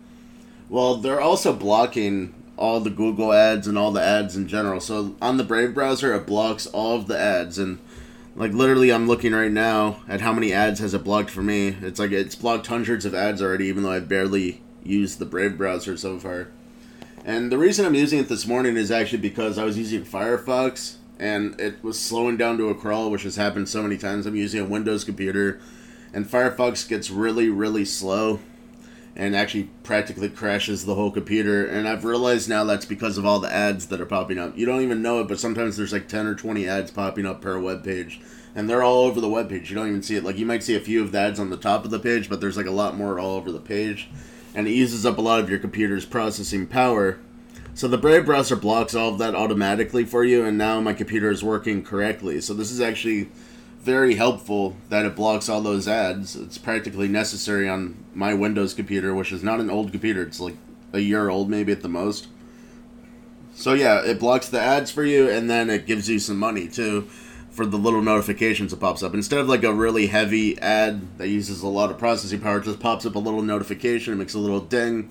Well, 0.69 0.97
they're 0.97 1.21
also 1.21 1.53
blocking 1.53 2.35
all 2.57 2.81
the 2.81 2.91
Google 2.91 3.33
ads 3.33 3.67
and 3.67 3.76
all 3.76 3.93
the 3.93 4.03
ads 4.03 4.37
in 4.37 4.49
general. 4.49 4.81
So 4.81 5.15
on 5.21 5.37
the 5.37 5.45
Brave 5.45 5.75
browser, 5.75 6.15
it 6.15 6.26
blocks 6.26 6.67
all 6.67 6.97
of 6.97 7.07
the 7.07 7.19
ads, 7.19 7.59
and 7.59 7.79
like 8.37 8.52
literally, 8.52 8.93
I'm 8.93 9.09
looking 9.09 9.33
right 9.33 9.50
now 9.50 10.02
at 10.07 10.21
how 10.21 10.33
many 10.33 10.52
ads 10.52 10.81
has 10.81 10.93
it 10.93 11.02
blocked 11.02 11.31
for 11.31 11.43
me. 11.43 11.69
It's 11.81 11.99
like 11.99 12.12
it's 12.12 12.35
blocked 12.35 12.66
hundreds 12.66 13.07
of 13.07 13.14
ads 13.14 13.40
already, 13.40 13.66
even 13.66 13.83
though 13.83 13.90
I've 13.90 14.09
barely 14.09 14.61
used 14.85 15.19
the 15.19 15.25
Brave 15.25 15.57
browser 15.57 15.97
so 15.97 16.19
far. 16.19 16.49
And 17.25 17.50
the 17.50 17.59
reason 17.59 17.87
I'm 17.87 17.95
using 17.95 18.21
it 18.21 18.28
this 18.28 18.47
morning 18.47 18.76
is 18.76 18.90
actually 18.90 19.19
because 19.19 19.59
I 19.59 19.64
was 19.64 19.78
using 19.78 20.05
Firefox 20.05 20.97
and 21.19 21.59
it 21.59 21.83
was 21.83 21.99
slowing 21.99 22.37
down 22.37 22.59
to 22.59 22.69
a 22.69 22.75
crawl, 22.75 23.11
which 23.11 23.23
has 23.23 23.37
happened 23.37 23.69
so 23.69 23.83
many 23.83 23.97
times. 23.97 24.26
I'm 24.26 24.37
using 24.37 24.61
a 24.61 24.64
Windows 24.64 25.02
computer, 25.02 25.59
and 26.12 26.26
Firefox 26.26 26.87
gets 26.87 27.11
really, 27.11 27.49
really 27.49 27.87
slow 27.87 28.40
and 29.16 29.35
actually 29.35 29.64
practically 29.82 30.28
crashes 30.28 30.85
the 30.85 30.94
whole 30.94 31.11
computer. 31.11 31.66
And 31.66 31.88
I've 31.88 32.04
realized 32.04 32.49
now 32.49 32.64
that's 32.64 32.85
because 32.85 33.16
of 33.16 33.25
all 33.25 33.40
the 33.40 33.52
ads 33.52 33.87
that 33.87 34.00
are 34.00 34.06
popping 34.06 34.38
up. 34.38 34.56
You 34.56 34.66
don't 34.66 34.82
even 34.82 35.00
know 35.00 35.20
it, 35.20 35.28
but 35.28 35.40
sometimes 35.40 35.76
there's 35.76 35.92
like 35.92 36.06
10 36.06 36.26
or 36.26 36.35
20 36.35 36.68
ads 36.68 36.90
popping 36.90 37.25
up 37.25 37.40
per 37.40 37.58
web 37.58 37.82
page. 37.82 38.20
And 38.54 38.68
they're 38.68 38.82
all 38.82 39.04
over 39.04 39.20
the 39.20 39.28
web 39.28 39.49
page. 39.49 39.70
You 39.70 39.76
don't 39.76 39.88
even 39.88 40.02
see 40.02 40.16
it. 40.16 40.25
Like 40.25 40.38
you 40.38 40.46
might 40.46 40.62
see 40.62 40.76
a 40.76 40.80
few 40.80 41.02
of 41.02 41.12
the 41.12 41.18
ads 41.18 41.40
on 41.40 41.50
the 41.50 41.56
top 41.56 41.85
of 41.85 41.90
the 41.90 41.99
page, 41.99 42.28
but 42.28 42.40
there's 42.40 42.56
like 42.56 42.66
a 42.66 42.70
lot 42.70 42.96
more 42.96 43.18
all 43.18 43.37
over 43.37 43.50
the 43.50 43.58
page. 43.58 44.08
And 44.54 44.68
it 44.68 44.73
uses 44.73 45.06
up 45.06 45.18
a 45.18 45.23
lot 45.23 45.40
of 45.40 45.49
your 45.49 45.58
computer's 45.58 46.04
processing 46.04 46.66
power. 46.66 47.18
So 47.75 47.88
the 47.88 47.99
Brave 47.99 48.25
browser 48.25 48.56
blocks 48.56 48.94
all 48.94 49.11
of 49.11 49.18
that 49.18 49.35
automatically 49.35 50.04
for 50.04 50.25
you, 50.25 50.44
and 50.46 50.56
now 50.56 50.80
my 50.80 50.94
computer 50.94 51.30
is 51.30 51.44
working 51.44 51.82
correctly. 51.82 52.40
So 52.40 52.54
this 52.54 52.70
is 52.70 52.80
actually 52.80 53.28
very 53.87 54.16
helpful 54.16 54.76
that 54.90 55.07
it 55.07 55.16
blocks 55.16 55.49
all 55.49 55.62
those 55.62 55.87
ads. 55.88 56.35
It's 56.37 56.59
practically 56.59 57.09
necessary 57.09 57.69
on 57.69 58.05
my 58.14 58.35
Windows 58.35 58.75
computer, 58.75 59.14
which 59.14 59.33
is 59.33 59.43
not 59.43 59.61
an 59.61 59.71
old 59.71 59.93
computer. 59.93 60.23
It's 60.23 60.40
like 60.40 60.57
a 60.93 60.99
year 60.99 61.28
old, 61.28 61.49
maybe 61.49 61.73
at 61.73 61.83
the 61.83 61.88
most. 61.88 62.26
So 63.55 63.73
yeah, 63.73 64.05
it 64.05 64.19
blocks 64.19 64.49
the 64.49 64.61
ads 64.61 64.90
for 64.90 65.05
you, 65.05 65.31
and 65.31 65.49
then 65.49 65.71
it 65.71 65.87
gives 65.87 66.11
you 66.11 66.19
some 66.19 66.38
money 66.38 66.69
too 66.69 67.02
for 67.50 67.64
the 67.64 67.78
little 67.78 68.02
notifications 68.02 68.73
that 68.73 68.81
pops 68.81 69.02
up. 69.02 69.14
Instead 69.14 69.38
of 69.38 69.49
like 69.49 69.62
a 69.62 69.73
really 69.73 70.09
heavy 70.09 70.59
ad 70.59 71.16
that 71.16 71.28
uses 71.28 71.62
a 71.62 71.69
lot 71.69 71.90
of 71.90 71.97
processing 71.97 72.40
power, 72.40 72.59
it 72.59 72.64
just 72.64 72.81
pops 72.81 73.07
up 73.07 73.14
a 73.14 73.19
little 73.19 73.40
notification, 73.40 74.12
it 74.12 74.16
makes 74.16 74.35
a 74.35 74.38
little 74.38 74.61
ding 74.61 75.09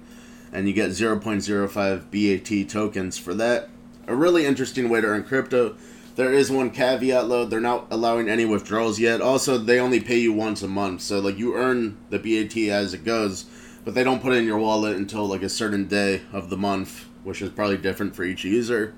and 0.55 0.67
you 0.67 0.74
get 0.74 0.91
0.05 0.91 2.12
BAT 2.12 2.70
tokens 2.70 3.17
for 3.17 3.34
that. 3.34 3.70
A 4.08 4.15
really 4.15 4.46
interesting 4.46 4.89
way 4.89 5.01
to 5.01 5.08
earn 5.08 5.24
crypto. 5.24 5.75
There 6.15 6.31
is 6.31 6.50
one 6.50 6.72
caveat 6.72 7.27
though, 7.27 7.45
they're 7.45 7.60
not 7.60 7.88
allowing 7.91 8.29
any 8.29 8.45
withdrawals 8.45 9.00
yet. 9.00 9.19
Also, 9.19 9.57
they 9.57 9.79
only 9.79 10.00
pay 10.00 10.17
you 10.17 10.31
once 10.31 10.62
a 10.62 10.67
month, 10.67 11.01
so 11.01 11.19
like 11.19 11.38
you 11.38 11.55
earn 11.55 11.98
the 12.10 12.19
BAT 12.19 12.57
as 12.69 12.93
it 12.93 13.03
goes, 13.03 13.45
but 13.84 13.93
they 13.93 14.03
don't 14.03 14.22
put 14.22 14.34
it 14.34 14.38
in 14.38 14.45
your 14.45 14.57
wallet 14.57 14.95
until 14.95 15.27
like 15.27 15.43
a 15.43 15.50
certain 15.50 15.88
day 15.88 16.22
of 16.31 16.50
the 16.50 16.57
month, 16.57 17.10
which 17.24 17.41
is 17.41 17.50
probably 17.50 17.77
different 17.77 18.15
for 18.15 18.24
each 18.24 18.45
user. 18.45 18.93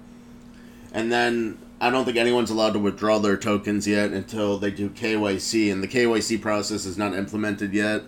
And 0.93 1.11
then 1.11 1.57
I 1.81 1.89
don't 1.89 2.05
think 2.05 2.17
anyone's 2.17 2.51
allowed 2.51 2.73
to 2.73 2.79
withdraw 2.79 3.17
their 3.17 3.37
tokens 3.37 3.87
yet 3.87 4.11
until 4.11 4.59
they 4.59 4.69
do 4.69 4.89
KYC, 4.89 5.71
and 5.71 5.81
the 5.81 5.87
KYC 5.87 6.39
process 6.39 6.85
is 6.85 6.99
not 6.99 7.15
implemented 7.15 7.73
yet. 7.73 8.03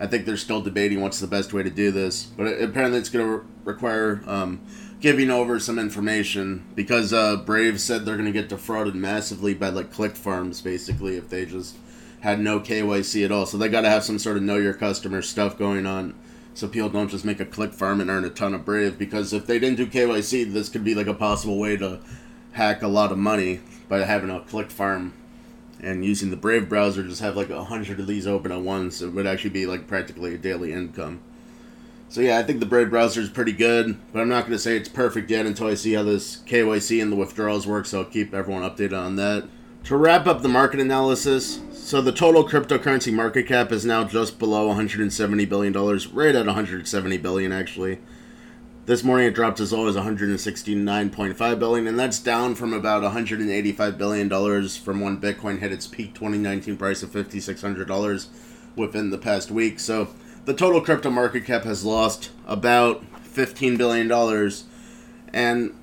I 0.00 0.06
think 0.06 0.24
they're 0.24 0.36
still 0.36 0.60
debating 0.60 1.00
what's 1.00 1.20
the 1.20 1.26
best 1.26 1.52
way 1.52 1.62
to 1.62 1.70
do 1.70 1.90
this, 1.90 2.24
but 2.24 2.46
apparently 2.46 2.98
it's 2.98 3.10
going 3.10 3.24
to 3.24 3.36
re- 3.36 3.44
require 3.64 4.22
um, 4.26 4.60
giving 5.04 5.28
over 5.28 5.60
some 5.60 5.78
information 5.78 6.64
because 6.74 7.12
uh, 7.12 7.36
Brave 7.36 7.78
said 7.78 8.06
they're 8.06 8.16
going 8.16 8.24
to 8.24 8.32
get 8.32 8.48
defrauded 8.48 8.94
massively 8.94 9.52
by 9.52 9.68
like 9.68 9.92
click 9.92 10.16
farms, 10.16 10.62
basically, 10.62 11.18
if 11.18 11.28
they 11.28 11.44
just 11.44 11.76
had 12.20 12.40
no 12.40 12.58
KYC 12.58 13.22
at 13.22 13.30
all. 13.30 13.44
So 13.44 13.58
they 13.58 13.68
got 13.68 13.82
to 13.82 13.90
have 13.90 14.02
some 14.02 14.18
sort 14.18 14.38
of 14.38 14.42
know 14.42 14.56
your 14.56 14.72
customer 14.72 15.20
stuff 15.20 15.58
going 15.58 15.84
on, 15.84 16.14
so 16.54 16.68
people 16.68 16.88
don't 16.88 17.10
just 17.10 17.26
make 17.26 17.38
a 17.38 17.44
click 17.44 17.74
farm 17.74 18.00
and 18.00 18.08
earn 18.08 18.24
a 18.24 18.30
ton 18.30 18.54
of 18.54 18.64
Brave. 18.64 18.98
Because 18.98 19.34
if 19.34 19.46
they 19.46 19.58
didn't 19.58 19.76
do 19.76 19.86
KYC, 19.86 20.50
this 20.50 20.70
could 20.70 20.84
be 20.84 20.94
like 20.94 21.06
a 21.06 21.12
possible 21.12 21.58
way 21.58 21.76
to 21.76 22.00
hack 22.52 22.80
a 22.80 22.88
lot 22.88 23.12
of 23.12 23.18
money 23.18 23.60
by 23.90 23.98
having 23.98 24.30
a 24.30 24.40
click 24.40 24.70
farm 24.70 25.12
and 25.80 26.02
using 26.02 26.30
the 26.30 26.36
Brave 26.38 26.66
browser, 26.66 27.02
just 27.02 27.20
have 27.20 27.36
like 27.36 27.50
a 27.50 27.64
hundred 27.64 28.00
of 28.00 28.06
these 28.06 28.26
open 28.26 28.50
at 28.50 28.62
once. 28.62 29.02
It 29.02 29.10
would 29.10 29.26
actually 29.26 29.50
be 29.50 29.66
like 29.66 29.86
practically 29.86 30.34
a 30.34 30.38
daily 30.38 30.72
income. 30.72 31.20
So 32.14 32.20
yeah, 32.20 32.38
I 32.38 32.44
think 32.44 32.60
the 32.60 32.66
Brave 32.66 32.90
browser 32.90 33.20
is 33.20 33.28
pretty 33.28 33.50
good, 33.50 33.96
but 34.12 34.20
I'm 34.20 34.28
not 34.28 34.42
going 34.42 34.52
to 34.52 34.58
say 34.60 34.76
it's 34.76 34.88
perfect 34.88 35.28
yet 35.32 35.46
until 35.46 35.66
I 35.66 35.74
see 35.74 35.94
how 35.94 36.04
this 36.04 36.36
KYC 36.46 37.02
and 37.02 37.10
the 37.10 37.16
withdrawals 37.16 37.66
work. 37.66 37.86
So 37.86 37.98
I'll 37.98 38.04
keep 38.04 38.32
everyone 38.32 38.62
updated 38.62 38.96
on 38.96 39.16
that. 39.16 39.48
To 39.86 39.96
wrap 39.96 40.28
up 40.28 40.40
the 40.40 40.48
market 40.48 40.78
analysis, 40.78 41.58
so 41.72 42.00
the 42.00 42.12
total 42.12 42.48
cryptocurrency 42.48 43.12
market 43.12 43.48
cap 43.48 43.72
is 43.72 43.84
now 43.84 44.04
just 44.04 44.38
below 44.38 44.68
170 44.68 45.44
billion 45.46 45.72
dollars, 45.72 46.06
right 46.06 46.36
at 46.36 46.46
170 46.46 47.16
billion 47.16 47.50
actually. 47.50 47.98
This 48.86 49.02
morning 49.02 49.26
it 49.26 49.34
dropped 49.34 49.58
as 49.58 49.72
low 49.72 49.88
as 49.88 49.96
169.5 49.96 51.58
billion, 51.58 51.86
and 51.88 51.98
that's 51.98 52.20
down 52.20 52.54
from 52.54 52.72
about 52.72 53.02
185 53.02 53.98
billion 53.98 54.28
dollars 54.28 54.76
from 54.76 55.00
when 55.00 55.20
Bitcoin 55.20 55.58
hit 55.58 55.72
its 55.72 55.88
peak 55.88 56.14
2019 56.14 56.76
price 56.76 57.02
of 57.02 57.10
5,600 57.10 57.88
dollars 57.88 58.28
within 58.76 59.10
the 59.10 59.18
past 59.18 59.50
week. 59.50 59.80
So 59.80 60.10
the 60.44 60.54
total 60.54 60.80
crypto 60.80 61.10
market 61.10 61.44
cap 61.44 61.64
has 61.64 61.84
lost 61.84 62.30
about 62.46 63.04
15 63.22 63.76
billion 63.76 64.08
dollars, 64.08 64.64
and 65.32 65.74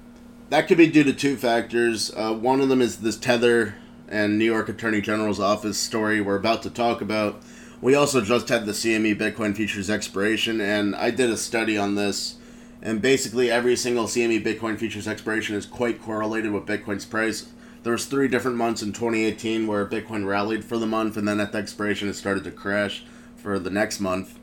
that 0.49 0.67
could 0.67 0.77
be 0.77 0.87
due 0.87 1.03
to 1.03 1.13
two 1.13 1.35
factors. 1.35 2.11
Uh, 2.15 2.33
one 2.33 2.61
of 2.61 2.69
them 2.69 2.81
is 2.81 2.97
this 2.97 3.17
Tether 3.17 3.75
and 4.07 4.37
New 4.37 4.45
York 4.45 4.69
Attorney 4.69 5.01
General's 5.01 5.39
office 5.39 5.77
story 5.77 6.21
we're 6.21 6.35
about 6.35 6.63
to 6.63 6.69
talk 6.69 7.01
about. 7.01 7.41
We 7.81 7.95
also 7.95 8.21
just 8.21 8.49
had 8.49 8.65
the 8.65 8.73
CME 8.73 9.17
Bitcoin 9.17 9.55
futures 9.55 9.89
expiration, 9.89 10.61
and 10.61 10.95
I 10.95 11.09
did 11.09 11.29
a 11.29 11.37
study 11.37 11.77
on 11.77 11.95
this 11.95 12.37
and 12.81 13.01
basically 13.01 13.51
every 13.51 13.75
single 13.75 14.05
CME 14.05 14.43
Bitcoin 14.43 14.77
futures 14.77 15.07
expiration 15.07 15.55
is 15.55 15.65
quite 15.65 16.01
correlated 16.01 16.51
with 16.51 16.65
Bitcoin's 16.65 17.05
price. 17.05 17.47
There 17.83 17.93
was 17.93 18.05
three 18.05 18.27
different 18.27 18.57
months 18.57 18.81
in 18.81 18.93
2018 18.93 19.67
where 19.67 19.85
Bitcoin 19.85 20.25
rallied 20.25 20.65
for 20.65 20.77
the 20.77 20.87
month, 20.87 21.17
and 21.17 21.27
then 21.27 21.39
at 21.39 21.51
the 21.51 21.57
expiration 21.57 22.09
it 22.09 22.15
started 22.15 22.43
to 22.45 22.51
crash 22.51 23.03
for 23.35 23.59
the 23.59 23.69
next 23.69 23.99
month. 23.99 24.39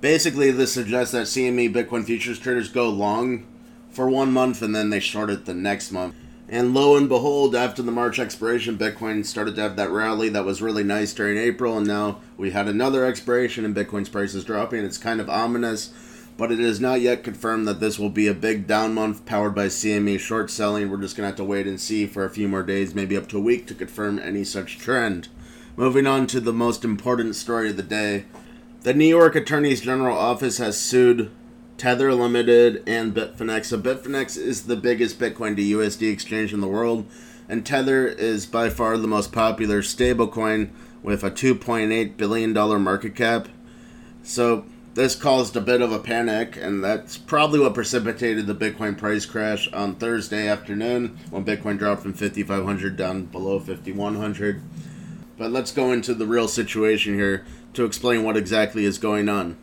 Basically, 0.00 0.50
this 0.50 0.72
suggests 0.72 1.12
that 1.12 1.26
CME 1.26 1.74
Bitcoin 1.74 2.04
futures 2.04 2.38
traders 2.38 2.68
go 2.68 2.88
long 2.88 3.46
for 3.90 4.08
one 4.08 4.32
month 4.32 4.62
and 4.62 4.74
then 4.74 4.90
they 4.90 5.00
short 5.00 5.30
it 5.30 5.44
the 5.44 5.54
next 5.54 5.92
month. 5.92 6.14
And 6.48 6.74
lo 6.74 6.96
and 6.96 7.08
behold, 7.08 7.54
after 7.54 7.82
the 7.82 7.92
March 7.92 8.18
expiration, 8.18 8.78
Bitcoin 8.78 9.24
started 9.24 9.54
to 9.56 9.62
have 9.62 9.76
that 9.76 9.90
rally 9.90 10.28
that 10.30 10.44
was 10.44 10.62
really 10.62 10.82
nice 10.82 11.12
during 11.12 11.38
April, 11.38 11.78
and 11.78 11.86
now 11.86 12.20
we 12.36 12.50
had 12.50 12.66
another 12.66 13.04
expiration 13.04 13.64
and 13.64 13.74
Bitcoin's 13.74 14.08
price 14.08 14.34
is 14.34 14.44
dropping. 14.44 14.84
It's 14.84 14.98
kind 14.98 15.20
of 15.20 15.30
ominous 15.30 15.92
but 16.40 16.50
it 16.50 16.58
is 16.58 16.80
not 16.80 17.02
yet 17.02 17.22
confirmed 17.22 17.68
that 17.68 17.80
this 17.80 17.98
will 17.98 18.08
be 18.08 18.26
a 18.26 18.32
big 18.32 18.66
down 18.66 18.94
month 18.94 19.26
powered 19.26 19.54
by 19.54 19.66
CME 19.66 20.18
short 20.18 20.50
selling. 20.50 20.88
We're 20.88 20.96
just 20.96 21.14
going 21.14 21.24
to 21.24 21.28
have 21.28 21.36
to 21.36 21.44
wait 21.44 21.66
and 21.66 21.78
see 21.78 22.06
for 22.06 22.24
a 22.24 22.30
few 22.30 22.48
more 22.48 22.62
days, 22.62 22.94
maybe 22.94 23.14
up 23.14 23.28
to 23.28 23.36
a 23.36 23.42
week, 23.42 23.66
to 23.66 23.74
confirm 23.74 24.18
any 24.18 24.44
such 24.44 24.78
trend. 24.78 25.28
Moving 25.76 26.06
on 26.06 26.26
to 26.28 26.40
the 26.40 26.54
most 26.54 26.82
important 26.82 27.36
story 27.36 27.68
of 27.68 27.76
the 27.76 27.82
day. 27.82 28.24
The 28.82 28.94
New 28.94 29.04
York 29.04 29.34
Attorney's 29.34 29.82
General 29.82 30.16
Office 30.16 30.56
has 30.56 30.80
sued 30.80 31.30
Tether 31.76 32.14
Limited 32.14 32.82
and 32.86 33.14
Bitfinex. 33.14 33.66
So, 33.66 33.78
Bitfinex 33.78 34.38
is 34.38 34.62
the 34.62 34.76
biggest 34.76 35.18
Bitcoin 35.18 35.54
to 35.56 35.62
USD 35.62 36.10
exchange 36.10 36.54
in 36.54 36.62
the 36.62 36.66
world, 36.66 37.04
and 37.46 37.66
Tether 37.66 38.08
is 38.08 38.46
by 38.46 38.70
far 38.70 38.96
the 38.96 39.06
most 39.06 39.32
popular 39.32 39.82
stablecoin 39.82 40.70
with 41.02 41.22
a 41.22 41.30
$2.8 41.30 42.16
billion 42.16 42.54
market 42.82 43.14
cap. 43.14 43.48
So, 44.22 44.64
this 44.94 45.14
caused 45.14 45.58
a 45.58 45.60
bit 45.60 45.82
of 45.82 45.92
a 45.92 45.98
panic, 45.98 46.56
and 46.56 46.82
that's 46.82 47.18
probably 47.18 47.60
what 47.60 47.74
precipitated 47.74 48.46
the 48.46 48.54
Bitcoin 48.54 48.96
price 48.96 49.26
crash 49.26 49.70
on 49.74 49.96
Thursday 49.96 50.48
afternoon 50.48 51.18
when 51.28 51.44
Bitcoin 51.44 51.76
dropped 51.76 52.00
from 52.00 52.14
5,500 52.14 52.96
down 52.96 53.26
below 53.26 53.60
5,100. 53.60 54.62
But 55.36 55.52
let's 55.52 55.72
go 55.72 55.92
into 55.92 56.12
the 56.12 56.26
real 56.26 56.48
situation 56.48 57.14
here 57.14 57.46
to 57.74 57.84
explain 57.84 58.24
what 58.24 58.36
exactly 58.36 58.84
is 58.84 58.98
going 58.98 59.28
on. 59.28 59.56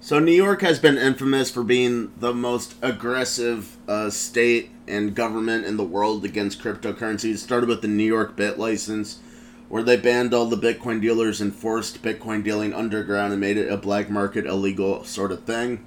So, 0.00 0.18
New 0.18 0.32
York 0.32 0.62
has 0.62 0.78
been 0.80 0.98
infamous 0.98 1.50
for 1.50 1.62
being 1.62 2.12
the 2.18 2.34
most 2.34 2.74
aggressive 2.82 3.76
uh, 3.86 4.10
state 4.10 4.70
and 4.88 5.14
government 5.14 5.64
in 5.64 5.76
the 5.76 5.84
world 5.84 6.24
against 6.24 6.60
cryptocurrencies. 6.60 7.34
It 7.34 7.38
started 7.38 7.68
with 7.68 7.82
the 7.82 7.88
New 7.88 8.04
York 8.04 8.34
Bit 8.34 8.58
license, 8.58 9.20
where 9.68 9.84
they 9.84 9.96
banned 9.96 10.34
all 10.34 10.46
the 10.46 10.56
Bitcoin 10.56 11.00
dealers 11.00 11.40
and 11.40 11.54
forced 11.54 12.02
Bitcoin 12.02 12.42
dealing 12.42 12.74
underground 12.74 13.32
and 13.32 13.40
made 13.40 13.56
it 13.56 13.70
a 13.70 13.76
black 13.76 14.10
market 14.10 14.44
illegal 14.44 15.04
sort 15.04 15.30
of 15.30 15.44
thing. 15.44 15.84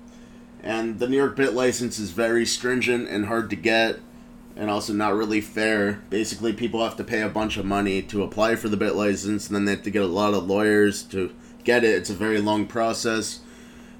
And 0.64 1.00
the 1.00 1.10
New 1.10 1.18
York 1.18 1.36
Bit 1.36 1.54
license 1.54 2.00
is 2.00 2.12
very 2.12 2.46
stringent 2.46 3.10
and 3.10 3.26
hard 3.26 3.50
to 3.50 3.56
get. 3.58 4.00
and 4.56 4.70
also 4.70 4.94
not 4.94 5.14
really 5.14 5.42
fair. 5.42 6.02
Basically, 6.10 6.54
people 6.54 6.82
have 6.84 6.96
to 6.98 7.04
pay 7.04 7.22
a 7.22 7.30
bunch 7.30 7.58
of 7.58 7.66
money 7.66 8.02
to 8.04 8.24
apply 8.24 8.56
for 8.56 8.70
the 8.70 8.78
bit 8.78 8.96
license, 8.96 9.48
and 9.48 9.56
then 9.56 9.66
they 9.66 9.72
have 9.74 9.84
to 9.84 9.92
get 9.92 10.02
a 10.02 10.08
lot 10.08 10.34
of 10.34 10.48
lawyers 10.48 11.04
to 11.04 11.32
get 11.66 11.84
it. 11.84 11.96
It's 11.96 12.10
a 12.10 12.16
very 12.16 12.40
long 12.40 12.66
process. 12.68 13.42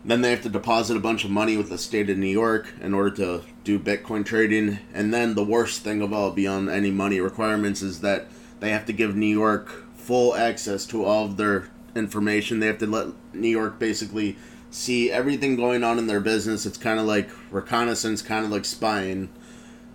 Then 0.06 0.22
they 0.22 0.30
have 0.30 0.44
to 0.44 0.50
deposit 0.50 0.96
a 0.96 1.02
bunch 1.02 1.26
of 1.26 1.32
money 1.32 1.58
with 1.58 1.70
the 1.70 1.80
state 1.80 2.10
of 2.12 2.18
New 2.18 2.28
York 2.28 2.72
in 2.80 2.94
order 2.94 3.10
to 3.18 3.42
do 3.64 3.80
Bitcoin 3.80 4.24
trading. 4.24 4.80
And 4.94 5.14
then 5.14 5.34
the 5.34 5.44
worst 5.44 5.82
thing 5.82 6.02
of 6.02 6.14
all, 6.14 6.32
beyond 6.32 6.70
any 6.70 6.92
money 6.92 7.20
requirements, 7.20 7.82
is 7.82 8.02
that 8.02 8.28
they 8.60 8.70
have 8.70 8.86
to 8.86 8.94
give 8.94 9.16
New 9.16 9.26
York 9.26 9.84
full 9.96 10.36
access 10.36 10.86
to 10.86 11.04
all 11.04 11.26
of 11.26 11.38
their 11.38 11.70
information. 11.96 12.60
They 12.60 12.68
have 12.68 12.78
to 12.78 12.86
let 12.86 13.08
New 13.34 13.50
York 13.50 13.80
basically 13.80 14.38
see 14.70 15.10
everything 15.10 15.56
going 15.56 15.84
on 15.84 15.98
in 15.98 16.06
their 16.06 16.20
business. 16.20 16.68
It's 16.68 16.78
kind 16.78 17.00
of 17.00 17.08
like 17.08 17.30
reconnaissance, 17.50 18.22
kind 18.22 18.46
of 18.46 18.52
like 18.52 18.66
spying. 18.66 19.30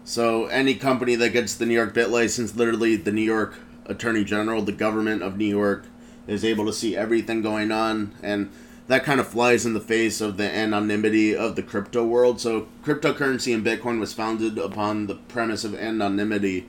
So 0.02 0.46
any 0.46 0.74
company 0.74 1.14
that 1.14 1.30
gets 1.30 1.54
the 1.54 1.66
New 1.66 1.74
York 1.74 1.94
bit 1.94 2.08
license, 2.08 2.56
literally 2.56 2.96
the 2.96 3.12
New 3.12 3.22
York 3.22 3.58
Attorney 3.86 4.24
General, 4.24 4.62
the 4.62 4.72
government 4.72 5.22
of 5.22 5.36
New 5.36 5.44
York, 5.44 5.84
is 6.30 6.44
able 6.44 6.64
to 6.66 6.72
see 6.72 6.96
everything 6.96 7.42
going 7.42 7.72
on 7.72 8.14
and 8.22 8.50
that 8.86 9.04
kind 9.04 9.20
of 9.20 9.28
flies 9.28 9.64
in 9.64 9.72
the 9.72 9.80
face 9.80 10.20
of 10.20 10.36
the 10.36 10.50
anonymity 10.52 11.36
of 11.36 11.54
the 11.54 11.62
crypto 11.62 12.04
world. 12.04 12.40
So 12.40 12.66
cryptocurrency 12.82 13.54
and 13.54 13.64
Bitcoin 13.64 14.00
was 14.00 14.12
founded 14.12 14.58
upon 14.58 15.06
the 15.06 15.14
premise 15.14 15.62
of 15.62 15.76
anonymity 15.76 16.68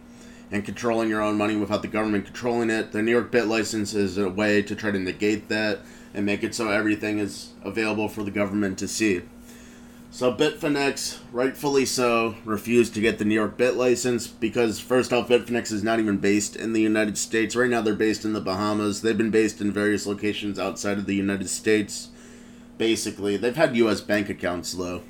and 0.52 0.64
controlling 0.64 1.10
your 1.10 1.22
own 1.22 1.36
money 1.36 1.56
without 1.56 1.82
the 1.82 1.88
government 1.88 2.26
controlling 2.26 2.70
it. 2.70 2.92
The 2.92 3.02
New 3.02 3.12
York 3.12 3.32
Bit 3.32 3.48
license 3.48 3.96
is 3.96 4.20
a 4.20 4.30
way 4.30 4.62
to 4.62 4.76
try 4.76 4.92
to 4.92 5.00
negate 5.00 5.50
that 5.50 5.80
and 6.14 6.26
make 6.26 6.44
it 6.44 6.54
so 6.54 6.70
everything 6.70 7.18
is 7.18 7.54
available 7.64 8.08
for 8.08 8.24
the 8.24 8.32
government 8.32 8.78
to 8.80 8.88
see. 8.88 9.22
So 10.14 10.34
Bitfinex, 10.34 11.20
rightfully 11.32 11.86
so, 11.86 12.36
refused 12.44 12.94
to 12.96 13.02
get 13.02 13.18
the 13.18 13.24
New 13.24 13.34
York 13.34 13.56
Bit 13.56 13.76
license 13.76 14.28
because 14.28 14.78
first 14.78 15.14
off, 15.14 15.30
Bitfinex 15.30 15.72
is 15.72 15.84
not 15.84 16.00
even 16.00 16.18
based 16.18 16.58
in 16.58 16.74
the 16.74 16.82
United 16.82 17.18
States. 17.18 17.56
Right 17.56 17.70
now, 17.70 17.82
they're 17.82 17.96
based 17.96 18.26
in 18.26 18.34
the 18.34 18.42
Bahamas. 18.42 19.02
They've 19.02 19.18
been 19.18 19.32
based 19.32 19.62
in 19.62 19.72
various 19.72 20.06
locations 20.06 20.60
outside 20.60 20.98
of 20.98 21.06
the 21.06 21.16
United 21.16 21.50
States. 21.50 22.10
Basically, 22.78 23.38
they've 23.38 23.56
had 23.56 23.78
U.S. 23.78 24.02
bank 24.02 24.28
accounts 24.30 24.74
though. 24.74 25.02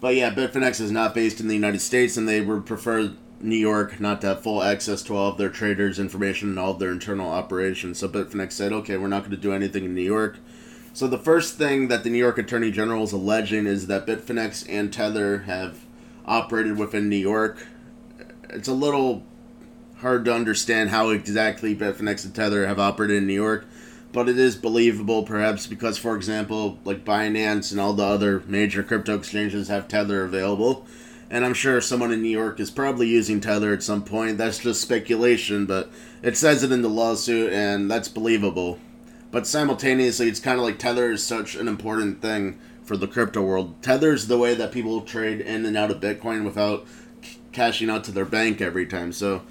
But 0.00 0.14
yeah, 0.14 0.32
Bitfinex 0.32 0.80
is 0.80 0.92
not 0.92 1.12
based 1.12 1.40
in 1.40 1.48
the 1.48 1.54
United 1.54 1.80
States, 1.80 2.16
and 2.16 2.28
they 2.28 2.40
would 2.40 2.64
prefer 2.64 3.12
New 3.40 3.56
York 3.56 3.98
not 3.98 4.20
to 4.20 4.28
have 4.28 4.42
full 4.42 4.62
access 4.62 5.02
to 5.02 5.16
all 5.16 5.32
of 5.32 5.36
their 5.36 5.48
traders' 5.48 5.98
information 5.98 6.50
and 6.50 6.60
all 6.60 6.70
of 6.70 6.78
their 6.78 6.92
internal 6.92 7.30
operations. 7.30 7.98
So 7.98 8.08
Bitfinex 8.08 8.52
said, 8.52 8.72
okay, 8.72 8.96
we're 8.98 9.08
not 9.08 9.22
going 9.22 9.32
to 9.32 9.36
do 9.36 9.52
anything 9.52 9.84
in 9.84 9.96
New 9.96 10.02
York. 10.02 10.38
So 10.96 11.06
the 11.06 11.18
first 11.18 11.58
thing 11.58 11.88
that 11.88 12.04
the 12.04 12.08
New 12.08 12.16
York 12.16 12.38
Attorney 12.38 12.70
General 12.70 13.04
is 13.04 13.12
alleging 13.12 13.66
is 13.66 13.86
that 13.86 14.06
Bitfinex 14.06 14.64
and 14.66 14.90
Tether 14.90 15.40
have 15.40 15.84
operated 16.24 16.78
within 16.78 17.10
New 17.10 17.16
York. 17.16 17.66
It's 18.48 18.66
a 18.66 18.72
little 18.72 19.22
hard 19.98 20.24
to 20.24 20.32
understand 20.32 20.88
how 20.88 21.10
exactly 21.10 21.76
Bitfinex 21.76 22.24
and 22.24 22.34
Tether 22.34 22.66
have 22.66 22.78
operated 22.78 23.18
in 23.18 23.26
New 23.26 23.34
York, 23.34 23.66
but 24.10 24.26
it 24.26 24.38
is 24.38 24.56
believable 24.56 25.22
perhaps 25.22 25.66
because, 25.66 25.98
for 25.98 26.16
example, 26.16 26.78
like 26.86 27.04
Binance 27.04 27.72
and 27.72 27.78
all 27.78 27.92
the 27.92 28.02
other 28.02 28.42
major 28.46 28.82
crypto 28.82 29.16
exchanges 29.16 29.68
have 29.68 29.88
Tether 29.88 30.24
available. 30.24 30.86
And 31.28 31.44
I'm 31.44 31.52
sure 31.52 31.78
someone 31.82 32.10
in 32.10 32.22
New 32.22 32.30
York 32.30 32.58
is 32.58 32.70
probably 32.70 33.08
using 33.08 33.42
Tether 33.42 33.74
at 33.74 33.82
some 33.82 34.02
point. 34.02 34.38
That's 34.38 34.60
just 34.60 34.80
speculation, 34.80 35.66
but 35.66 35.90
it 36.22 36.38
says 36.38 36.62
it 36.62 36.72
in 36.72 36.80
the 36.80 36.88
lawsuit, 36.88 37.52
and 37.52 37.90
that's 37.90 38.08
believable. 38.08 38.78
But 39.30 39.46
simultaneously, 39.46 40.28
it's 40.28 40.40
kind 40.40 40.58
of 40.58 40.64
like 40.64 40.78
Tether 40.78 41.10
is 41.10 41.22
such 41.22 41.54
an 41.54 41.68
important 41.68 42.22
thing 42.22 42.58
for 42.84 42.96
the 42.96 43.08
crypto 43.08 43.42
world. 43.42 43.82
Tether 43.82 44.12
is 44.12 44.28
the 44.28 44.38
way 44.38 44.54
that 44.54 44.72
people 44.72 45.00
trade 45.00 45.40
in 45.40 45.66
and 45.66 45.76
out 45.76 45.90
of 45.90 46.00
Bitcoin 46.00 46.44
without 46.44 46.86
c- 47.22 47.38
cashing 47.52 47.90
out 47.90 48.04
to 48.04 48.12
their 48.12 48.24
bank 48.24 48.60
every 48.60 48.86
time. 48.86 49.12
So, 49.12 49.42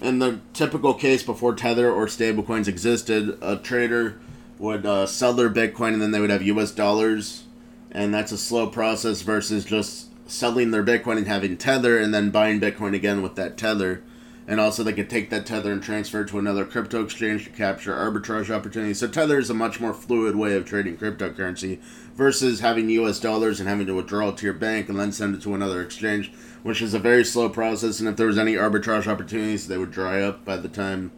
in 0.00 0.20
the 0.20 0.40
typical 0.52 0.94
case 0.94 1.22
before 1.22 1.54
Tether 1.54 1.90
or 1.90 2.06
stablecoins 2.06 2.68
existed, 2.68 3.36
a 3.40 3.56
trader 3.56 4.20
would 4.58 4.86
uh, 4.86 5.06
sell 5.06 5.32
their 5.32 5.50
Bitcoin 5.50 5.94
and 5.94 6.02
then 6.02 6.12
they 6.12 6.20
would 6.20 6.30
have 6.30 6.42
US 6.42 6.70
dollars. 6.70 7.44
And 7.90 8.14
that's 8.14 8.32
a 8.32 8.38
slow 8.38 8.68
process 8.68 9.22
versus 9.22 9.64
just 9.64 10.08
selling 10.30 10.70
their 10.70 10.84
Bitcoin 10.84 11.16
and 11.16 11.26
having 11.26 11.56
Tether 11.56 11.98
and 11.98 12.12
then 12.12 12.30
buying 12.30 12.60
Bitcoin 12.60 12.94
again 12.94 13.22
with 13.22 13.36
that 13.36 13.56
Tether 13.56 14.02
and 14.48 14.60
also 14.60 14.82
they 14.82 14.92
could 14.92 15.10
take 15.10 15.30
that 15.30 15.44
tether 15.44 15.72
and 15.72 15.82
transfer 15.82 16.22
it 16.22 16.28
to 16.28 16.38
another 16.38 16.64
crypto 16.64 17.02
exchange 17.02 17.44
to 17.44 17.50
capture 17.50 17.94
arbitrage 17.94 18.48
opportunities. 18.48 19.00
So 19.00 19.08
tether 19.08 19.38
is 19.38 19.50
a 19.50 19.54
much 19.54 19.80
more 19.80 19.92
fluid 19.92 20.36
way 20.36 20.54
of 20.54 20.64
trading 20.64 20.96
cryptocurrency 20.96 21.80
versus 22.14 22.60
having 22.60 22.88
US 22.90 23.18
dollars 23.18 23.58
and 23.58 23.68
having 23.68 23.86
to 23.86 23.94
withdraw 23.94 24.28
it 24.28 24.36
to 24.38 24.46
your 24.46 24.54
bank 24.54 24.88
and 24.88 24.98
then 24.98 25.12
send 25.12 25.34
it 25.34 25.42
to 25.42 25.54
another 25.54 25.82
exchange, 25.82 26.32
which 26.62 26.80
is 26.80 26.94
a 26.94 26.98
very 26.98 27.24
slow 27.24 27.48
process 27.48 27.98
and 27.98 28.08
if 28.08 28.16
there 28.16 28.28
was 28.28 28.38
any 28.38 28.54
arbitrage 28.54 29.06
opportunities, 29.06 29.66
they 29.66 29.78
would 29.78 29.90
dry 29.90 30.22
up 30.22 30.44
by 30.44 30.56
the 30.56 30.68
time 30.68 31.10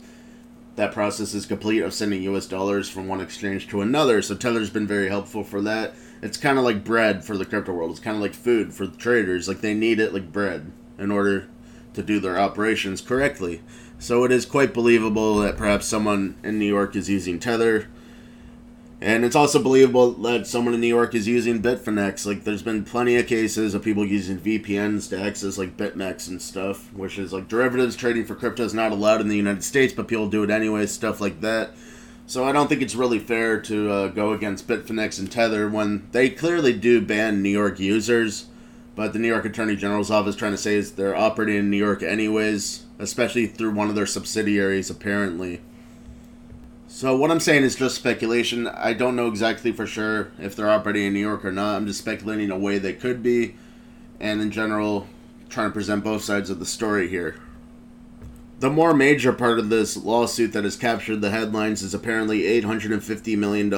that 0.77 0.93
process 0.93 1.35
is 1.35 1.45
complete 1.45 1.83
of 1.83 1.93
sending 1.93 2.23
US 2.23 2.47
dollars 2.47 2.89
from 2.89 3.09
one 3.09 3.21
exchange 3.21 3.69
to 3.69 3.83
another. 3.83 4.23
So 4.23 4.37
Tether's 4.37 4.71
been 4.71 4.87
very 4.87 5.09
helpful 5.09 5.43
for 5.43 5.61
that. 5.63 5.95
It's 6.23 6.37
kind 6.37 6.57
of 6.57 6.65
like 6.65 6.85
bread 6.85 7.25
for 7.25 7.37
the 7.37 7.45
crypto 7.45 7.73
world. 7.73 7.91
It's 7.91 8.01
kind 8.01 8.17
of 8.17 8.23
like 8.23 8.33
food 8.33 8.73
for 8.73 8.87
the 8.87 8.97
traders. 8.97 9.49
Like 9.49 9.61
they 9.61 9.75
need 9.75 9.99
it 9.99 10.15
like 10.15 10.33
bread 10.33 10.71
in 10.97 11.11
order 11.11 11.49
to 11.99 12.03
do 12.05 12.21
their 12.21 12.39
operations 12.39 13.01
correctly. 13.01 13.61
So 13.99 14.25
it 14.25 14.31
is 14.31 14.47
quite 14.47 14.73
believable 14.73 15.39
that 15.39 15.57
perhaps 15.57 15.87
someone 15.87 16.37
in 16.45 16.59
New 16.59 16.67
York 16.67 16.95
is 16.95 17.11
using 17.11 17.41
Tether. 17.41 17.89
And 19.01 19.25
it's 19.25 19.37
also 19.37 19.63
believable 19.63 20.13
that 20.13 20.47
someone 20.47 20.75
in 20.75 20.81
New 20.81 20.87
York 20.87 21.15
is 21.15 21.27
using 21.29 21.61
Bitfinex. 21.61 22.25
Like, 22.25 22.45
there's 22.45 22.63
been 22.63 22.85
plenty 22.85 23.17
of 23.17 23.27
cases 23.27 23.75
of 23.75 23.83
people 23.83 24.05
using 24.05 24.39
VPNs 24.39 25.09
to 25.11 25.21
access, 25.21 25.59
like, 25.59 25.77
BitMEX 25.77 26.29
and 26.29 26.41
stuff, 26.41 26.93
which 26.93 27.19
is, 27.19 27.33
like, 27.33 27.49
derivatives 27.49 27.97
trading 27.97 28.25
for 28.25 28.35
crypto 28.35 28.65
is 28.65 28.75
not 28.75 28.93
allowed 28.93 29.21
in 29.21 29.29
the 29.29 29.37
United 29.37 29.63
States, 29.63 29.93
but 29.93 30.09
people 30.09 30.29
do 30.29 30.43
it 30.43 30.51
anyway, 30.51 30.87
stuff 30.87 31.21
like 31.21 31.41
that. 31.43 31.71
So 32.27 32.45
I 32.45 32.53
don't 32.53 32.69
think 32.69 32.83
it's 32.83 32.95
really 32.95 33.21
fair 33.21 33.61
to 33.63 33.91
uh, 33.91 34.09
go 34.09 34.33
against 34.33 34.69
Bitfinex 34.69 35.19
and 35.19 35.31
Tether 35.31 35.69
when 35.69 36.09
they 36.13 36.29
clearly 36.29 36.73
do 36.73 37.01
ban 37.01 37.43
New 37.43 37.49
York 37.51 37.79
users 37.81 38.47
but 38.99 39.13
the 39.13 39.19
New 39.21 39.29
York 39.29 39.45
Attorney 39.45 39.77
General's 39.77 40.11
office 40.11 40.35
trying 40.35 40.51
to 40.51 40.59
say 40.59 40.75
is 40.75 40.91
they're 40.91 41.15
operating 41.15 41.55
in 41.55 41.71
New 41.71 41.77
York 41.77 42.03
anyways, 42.03 42.83
especially 42.99 43.47
through 43.47 43.71
one 43.71 43.89
of 43.89 43.95
their 43.95 44.07
subsidiaries 44.07 44.91
apparently. 44.91 45.61
So 46.89 47.17
what 47.17 47.31
I'm 47.31 47.39
saying 47.39 47.63
is 47.63 47.77
just 47.77 47.95
speculation. 47.95 48.67
I 48.67 48.95
don't 48.95 49.15
know 49.15 49.29
exactly 49.29 49.71
for 49.71 49.87
sure 49.87 50.33
if 50.41 50.57
they're 50.57 50.69
operating 50.69 51.05
in 51.05 51.13
New 51.13 51.21
York 51.21 51.45
or 51.45 51.53
not. 51.53 51.77
I'm 51.77 51.87
just 51.87 52.01
speculating 52.01 52.51
a 52.51 52.59
way 52.59 52.79
they 52.79 52.93
could 52.93 53.23
be, 53.23 53.55
and 54.19 54.41
in 54.41 54.51
general, 54.51 55.07
trying 55.49 55.69
to 55.69 55.75
present 55.75 56.03
both 56.03 56.25
sides 56.25 56.51
of 56.51 56.59
the 56.59 56.67
story 56.67 57.07
here. 57.07 57.37
The 58.59 58.69
more 58.69 58.95
major 58.95 59.33
part 59.33 59.61
of 59.61 59.69
this 59.69 59.97
lawsuit 59.97 60.53
that 60.55 60.65
has 60.65 60.75
captured 60.75 61.21
the 61.21 61.31
headlines 61.31 61.83
is 61.83 61.95
apparently 61.95 62.41
$850 62.61 63.39
million 63.39 63.71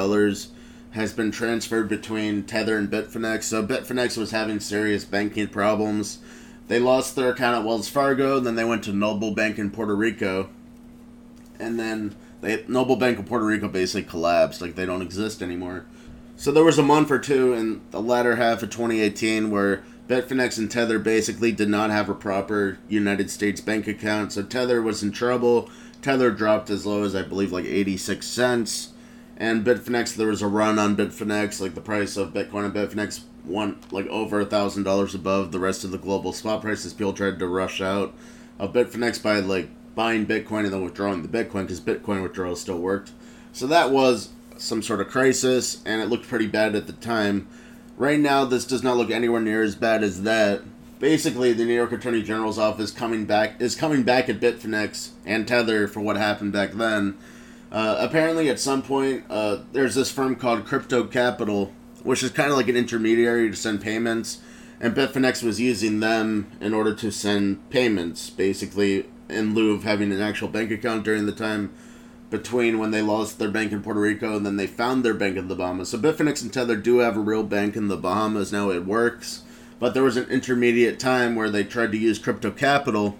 has 0.92 1.12
been 1.12 1.30
transferred 1.30 1.88
between 1.88 2.42
Tether 2.42 2.76
and 2.76 2.90
Bitfinex. 2.90 3.44
So 3.44 3.64
Bitfinex 3.64 4.16
was 4.16 4.32
having 4.32 4.60
serious 4.60 5.04
banking 5.04 5.48
problems. 5.48 6.18
They 6.68 6.78
lost 6.78 7.16
their 7.16 7.30
account 7.30 7.58
at 7.58 7.64
Wells 7.64 7.88
Fargo, 7.88 8.38
then 8.40 8.54
they 8.54 8.64
went 8.64 8.84
to 8.84 8.92
Noble 8.92 9.32
Bank 9.32 9.58
in 9.58 9.70
Puerto 9.70 9.94
Rico. 9.94 10.50
And 11.58 11.78
then 11.78 12.14
they, 12.40 12.64
Noble 12.68 12.96
Bank 12.96 13.18
of 13.18 13.26
Puerto 13.26 13.44
Rico 13.44 13.68
basically 13.68 14.08
collapsed, 14.08 14.60
like 14.60 14.76
they 14.76 14.86
don't 14.86 15.02
exist 15.02 15.42
anymore. 15.42 15.84
So 16.36 16.52
there 16.52 16.64
was 16.64 16.78
a 16.78 16.82
month 16.82 17.10
or 17.10 17.18
two 17.18 17.52
in 17.52 17.82
the 17.90 18.00
latter 18.00 18.36
half 18.36 18.62
of 18.62 18.70
2018 18.70 19.50
where 19.50 19.82
Bitfinex 20.08 20.58
and 20.58 20.70
Tether 20.70 20.98
basically 20.98 21.52
did 21.52 21.68
not 21.68 21.90
have 21.90 22.08
a 22.08 22.14
proper 22.14 22.78
United 22.88 23.30
States 23.30 23.60
bank 23.60 23.86
account. 23.86 24.32
So 24.32 24.42
Tether 24.42 24.80
was 24.80 25.02
in 25.02 25.12
trouble. 25.12 25.68
Tether 26.02 26.30
dropped 26.30 26.70
as 26.70 26.86
low 26.86 27.02
as 27.02 27.14
I 27.14 27.22
believe 27.22 27.52
like 27.52 27.66
86 27.66 28.26
cents 28.26 28.92
and 29.40 29.64
Bitfinex, 29.64 30.14
there 30.14 30.26
was 30.26 30.42
a 30.42 30.46
run 30.46 30.78
on 30.78 30.94
Bitfinex, 30.94 31.62
like 31.62 31.74
the 31.74 31.80
price 31.80 32.18
of 32.18 32.34
Bitcoin 32.34 32.66
and 32.66 32.74
Bitfinex 32.74 33.22
went 33.46 33.90
like 33.90 34.06
over 34.08 34.40
a 34.40 34.44
thousand 34.44 34.82
dollars 34.82 35.14
above 35.14 35.50
the 35.50 35.58
rest 35.58 35.82
of 35.82 35.90
the 35.90 35.98
global 35.98 36.34
spot 36.34 36.60
prices. 36.60 36.92
People 36.92 37.14
tried 37.14 37.38
to 37.38 37.48
rush 37.48 37.80
out 37.80 38.12
of 38.58 38.74
Bitfinex 38.74 39.22
by 39.22 39.38
like 39.38 39.70
buying 39.94 40.26
Bitcoin 40.26 40.64
and 40.64 40.74
then 40.74 40.84
withdrawing 40.84 41.22
the 41.22 41.28
Bitcoin 41.28 41.62
because 41.62 41.80
Bitcoin 41.80 42.22
withdrawal 42.22 42.54
still 42.54 42.78
worked. 42.78 43.12
So 43.54 43.66
that 43.66 43.90
was 43.90 44.28
some 44.58 44.82
sort 44.82 45.00
of 45.00 45.08
crisis, 45.08 45.82
and 45.86 46.02
it 46.02 46.10
looked 46.10 46.28
pretty 46.28 46.46
bad 46.46 46.74
at 46.74 46.86
the 46.86 46.92
time. 46.92 47.48
Right 47.96 48.20
now, 48.20 48.44
this 48.44 48.66
does 48.66 48.82
not 48.82 48.98
look 48.98 49.10
anywhere 49.10 49.40
near 49.40 49.62
as 49.62 49.74
bad 49.74 50.04
as 50.04 50.22
that. 50.24 50.60
Basically, 50.98 51.54
the 51.54 51.64
New 51.64 51.74
York 51.74 51.92
Attorney 51.92 52.22
General's 52.22 52.58
office 52.58 52.90
coming 52.90 53.24
back 53.24 53.58
is 53.58 53.74
coming 53.74 54.02
back 54.02 54.28
at 54.28 54.38
Bitfinex 54.38 55.12
and 55.24 55.48
Tether 55.48 55.88
for 55.88 56.00
what 56.00 56.16
happened 56.16 56.52
back 56.52 56.72
then 56.72 57.16
uh, 57.72 57.96
apparently, 58.00 58.48
at 58.48 58.58
some 58.58 58.82
point, 58.82 59.24
uh, 59.30 59.58
there's 59.72 59.94
this 59.94 60.10
firm 60.10 60.36
called 60.36 60.64
Crypto 60.64 61.04
Capital, 61.04 61.72
which 62.02 62.22
is 62.22 62.30
kind 62.30 62.50
of 62.50 62.56
like 62.56 62.68
an 62.68 62.76
intermediary 62.76 63.50
to 63.50 63.56
send 63.56 63.80
payments, 63.80 64.40
and 64.80 64.94
Bitfinex 64.94 65.42
was 65.42 65.60
using 65.60 66.00
them 66.00 66.50
in 66.60 66.74
order 66.74 66.94
to 66.94 67.10
send 67.10 67.68
payments, 67.70 68.30
basically 68.30 69.06
in 69.28 69.54
lieu 69.54 69.72
of 69.72 69.84
having 69.84 70.10
an 70.12 70.20
actual 70.20 70.48
bank 70.48 70.70
account 70.70 71.04
during 71.04 71.26
the 71.26 71.32
time 71.32 71.72
between 72.30 72.78
when 72.78 72.90
they 72.90 73.02
lost 73.02 73.38
their 73.38 73.50
bank 73.50 73.72
in 73.72 73.82
Puerto 73.82 74.00
Rico 74.00 74.36
and 74.36 74.46
then 74.46 74.56
they 74.56 74.66
found 74.66 75.04
their 75.04 75.14
bank 75.14 75.36
in 75.36 75.48
the 75.48 75.56
Bahamas. 75.56 75.90
So 75.90 75.98
Bitfinex 75.98 76.42
and 76.42 76.52
Tether 76.52 76.76
do 76.76 76.98
have 76.98 77.16
a 77.16 77.20
real 77.20 77.42
bank 77.42 77.76
in 77.76 77.88
the 77.88 77.96
Bahamas 77.96 78.52
now. 78.52 78.70
It 78.70 78.86
works, 78.86 79.42
but 79.78 79.94
there 79.94 80.04
was 80.04 80.16
an 80.16 80.28
intermediate 80.28 81.00
time 81.00 81.34
where 81.34 81.50
they 81.50 81.64
tried 81.64 81.92
to 81.92 81.98
use 81.98 82.18
crypto 82.18 82.50
capital 82.50 83.18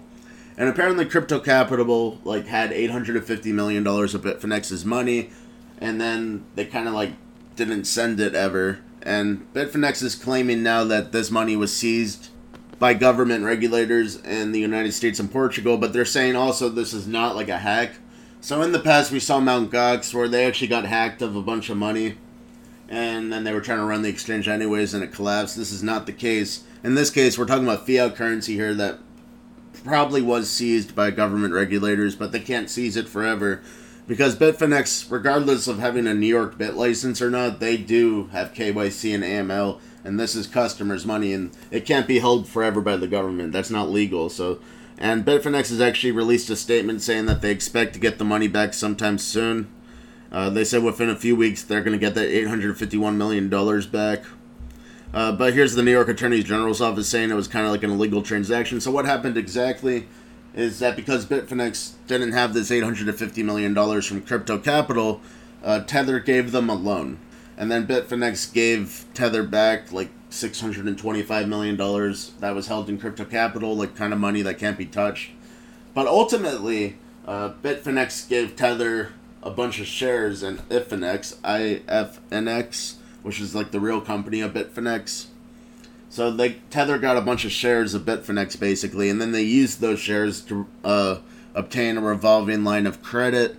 and 0.61 0.69
apparently 0.69 1.05
crypto 1.05 1.39
capital 1.39 2.19
like 2.23 2.45
had 2.45 2.71
850 2.71 3.51
million 3.51 3.83
dollars 3.83 4.13
of 4.13 4.21
bitfinex's 4.21 4.85
money 4.85 5.31
and 5.79 5.99
then 5.99 6.45
they 6.53 6.65
kind 6.65 6.87
of 6.87 6.93
like 6.93 7.13
didn't 7.55 7.85
send 7.85 8.19
it 8.19 8.35
ever 8.35 8.77
and 9.01 9.51
bitfinex 9.53 10.03
is 10.03 10.13
claiming 10.13 10.61
now 10.61 10.83
that 10.83 11.11
this 11.11 11.31
money 11.31 11.55
was 11.55 11.75
seized 11.75 12.29
by 12.77 12.93
government 12.93 13.43
regulators 13.43 14.17
in 14.17 14.51
the 14.51 14.59
united 14.59 14.91
states 14.91 15.19
and 15.19 15.31
portugal 15.31 15.79
but 15.79 15.93
they're 15.93 16.05
saying 16.05 16.35
also 16.35 16.69
this 16.69 16.93
is 16.93 17.07
not 17.07 17.35
like 17.35 17.49
a 17.49 17.57
hack 17.57 17.93
so 18.39 18.61
in 18.61 18.71
the 18.71 18.79
past 18.79 19.11
we 19.11 19.19
saw 19.19 19.39
Mt. 19.39 19.71
Gox 19.71 20.13
where 20.13 20.27
they 20.27 20.45
actually 20.45 20.67
got 20.67 20.85
hacked 20.85 21.23
of 21.23 21.35
a 21.35 21.41
bunch 21.41 21.71
of 21.71 21.77
money 21.77 22.17
and 22.87 23.33
then 23.33 23.45
they 23.45 23.53
were 23.53 23.61
trying 23.61 23.79
to 23.79 23.85
run 23.85 24.03
the 24.03 24.09
exchange 24.09 24.47
anyways 24.47 24.93
and 24.93 25.01
it 25.01 25.13
collapsed. 25.13 25.55
This 25.55 25.71
is 25.71 25.81
not 25.81 26.05
the 26.05 26.11
case. 26.11 26.65
In 26.83 26.93
this 26.93 27.09
case, 27.09 27.37
we're 27.37 27.45
talking 27.45 27.63
about 27.63 27.87
fiat 27.87 28.17
currency 28.17 28.55
here 28.55 28.73
that 28.73 28.99
probably 29.83 30.21
was 30.21 30.49
seized 30.49 30.95
by 30.95 31.11
government 31.11 31.53
regulators, 31.53 32.15
but 32.15 32.31
they 32.31 32.39
can't 32.39 32.69
seize 32.69 32.95
it 32.95 33.07
forever 33.07 33.61
because 34.07 34.35
Bitfinex, 34.35 35.09
regardless 35.09 35.67
of 35.67 35.79
having 35.79 36.07
a 36.07 36.13
New 36.13 36.27
York 36.27 36.57
bit 36.57 36.75
license 36.75 37.21
or 37.21 37.29
not, 37.29 37.59
they 37.59 37.77
do 37.77 38.25
have 38.33 38.53
KYC 38.53 39.15
and 39.15 39.23
AML, 39.23 39.79
and 40.03 40.19
this 40.19 40.35
is 40.35 40.47
customers' 40.47 41.05
money, 41.05 41.31
and 41.33 41.51
it 41.69 41.85
can't 41.85 42.07
be 42.07 42.19
held 42.19 42.47
forever 42.47 42.81
by 42.81 42.97
the 42.97 43.07
government. 43.07 43.53
That's 43.53 43.69
not 43.69 43.89
legal. 43.89 44.29
So, 44.29 44.59
and 44.97 45.25
Bitfinex 45.25 45.69
has 45.69 45.79
actually 45.79 46.11
released 46.11 46.49
a 46.49 46.55
statement 46.55 47.01
saying 47.01 47.27
that 47.27 47.41
they 47.41 47.51
expect 47.51 47.93
to 47.93 47.99
get 47.99 48.17
the 48.17 48.25
money 48.25 48.47
back 48.47 48.73
sometime 48.73 49.17
soon. 49.17 49.69
Uh, 50.31 50.49
they 50.49 50.63
said 50.63 50.83
within 50.83 51.09
a 51.09 51.15
few 51.15 51.35
weeks 51.35 51.63
they're 51.63 51.83
going 51.83 51.97
to 51.97 52.05
get 52.05 52.15
that 52.15 52.29
$851 52.29 53.15
million 53.15 53.49
back. 53.91 54.23
Uh, 55.13 55.31
but 55.31 55.53
here's 55.53 55.75
the 55.75 55.83
New 55.83 55.91
York 55.91 56.07
Attorney 56.07 56.41
General's 56.41 56.79
office 56.79 57.07
saying 57.09 57.31
it 57.31 57.35
was 57.35 57.47
kind 57.47 57.65
of 57.65 57.71
like 57.71 57.83
an 57.83 57.91
illegal 57.91 58.21
transaction. 58.21 58.79
So 58.79 58.91
what 58.91 59.05
happened 59.05 59.37
exactly 59.37 60.07
is 60.53 60.79
that 60.79 60.95
because 60.95 61.25
Bitfinex 61.25 61.93
didn't 62.07 62.31
have 62.31 62.53
this 62.53 62.69
$850 62.69 63.43
million 63.43 64.01
from 64.01 64.21
crypto 64.21 64.57
capital, 64.57 65.21
uh, 65.63 65.81
Tether 65.81 66.19
gave 66.19 66.51
them 66.51 66.69
a 66.69 66.75
loan. 66.75 67.19
And 67.57 67.69
then 67.69 67.85
Bitfinex 67.85 68.53
gave 68.53 69.05
Tether 69.13 69.43
back 69.43 69.91
like 69.91 70.09
$625 70.29 71.47
million 71.47 71.77
that 72.39 72.55
was 72.55 72.67
held 72.67 72.89
in 72.89 72.97
crypto 72.97 73.25
capital, 73.25 73.75
like 73.75 73.95
kind 73.95 74.13
of 74.13 74.19
money 74.19 74.41
that 74.41 74.57
can't 74.57 74.77
be 74.77 74.85
touched. 74.85 75.31
But 75.93 76.07
ultimately, 76.07 76.97
uh, 77.27 77.51
Bitfinex 77.61 78.29
gave 78.29 78.55
Tether 78.55 79.11
a 79.43 79.51
bunch 79.51 79.79
of 79.79 79.87
shares 79.87 80.41
in 80.41 80.57
Ifinex, 80.69 81.35
IFNX, 81.41 82.95
which 83.23 83.39
is 83.39 83.55
like 83.55 83.71
the 83.71 83.79
real 83.79 84.01
company 84.01 84.41
of 84.41 84.53
Bitfinex. 84.53 85.27
So 86.09 86.29
they 86.29 86.53
Tether 86.69 86.97
got 86.97 87.17
a 87.17 87.21
bunch 87.21 87.45
of 87.45 87.51
shares 87.51 87.93
of 87.93 88.03
Bitfinex 88.03 88.59
basically, 88.59 89.09
and 89.09 89.21
then 89.21 89.31
they 89.31 89.43
used 89.43 89.79
those 89.79 89.99
shares 89.99 90.41
to 90.41 90.67
uh, 90.83 91.17
obtain 91.55 91.97
a 91.97 92.01
revolving 92.01 92.63
line 92.63 92.85
of 92.85 93.01
credit. 93.01 93.57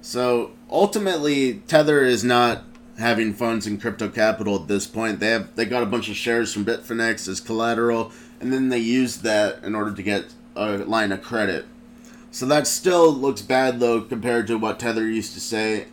So 0.00 0.52
ultimately, 0.68 1.62
Tether 1.68 2.02
is 2.02 2.24
not 2.24 2.64
having 2.98 3.32
funds 3.32 3.66
in 3.66 3.78
crypto 3.78 4.08
capital 4.08 4.56
at 4.56 4.68
this 4.68 4.86
point. 4.86 5.20
They 5.20 5.28
have 5.28 5.54
they 5.54 5.64
got 5.64 5.82
a 5.82 5.86
bunch 5.86 6.08
of 6.08 6.16
shares 6.16 6.52
from 6.52 6.64
Bitfinex 6.64 7.28
as 7.28 7.40
collateral, 7.40 8.10
and 8.40 8.52
then 8.52 8.68
they 8.68 8.78
used 8.78 9.22
that 9.22 9.62
in 9.62 9.74
order 9.74 9.94
to 9.94 10.02
get 10.02 10.34
a 10.56 10.78
line 10.78 11.12
of 11.12 11.22
credit. 11.22 11.66
So 12.30 12.46
that 12.46 12.66
still 12.66 13.12
looks 13.12 13.42
bad 13.42 13.78
though 13.78 14.00
compared 14.00 14.46
to 14.48 14.58
what 14.58 14.80
Tether 14.80 15.06
used 15.06 15.34
to 15.34 15.40
say 15.40 15.86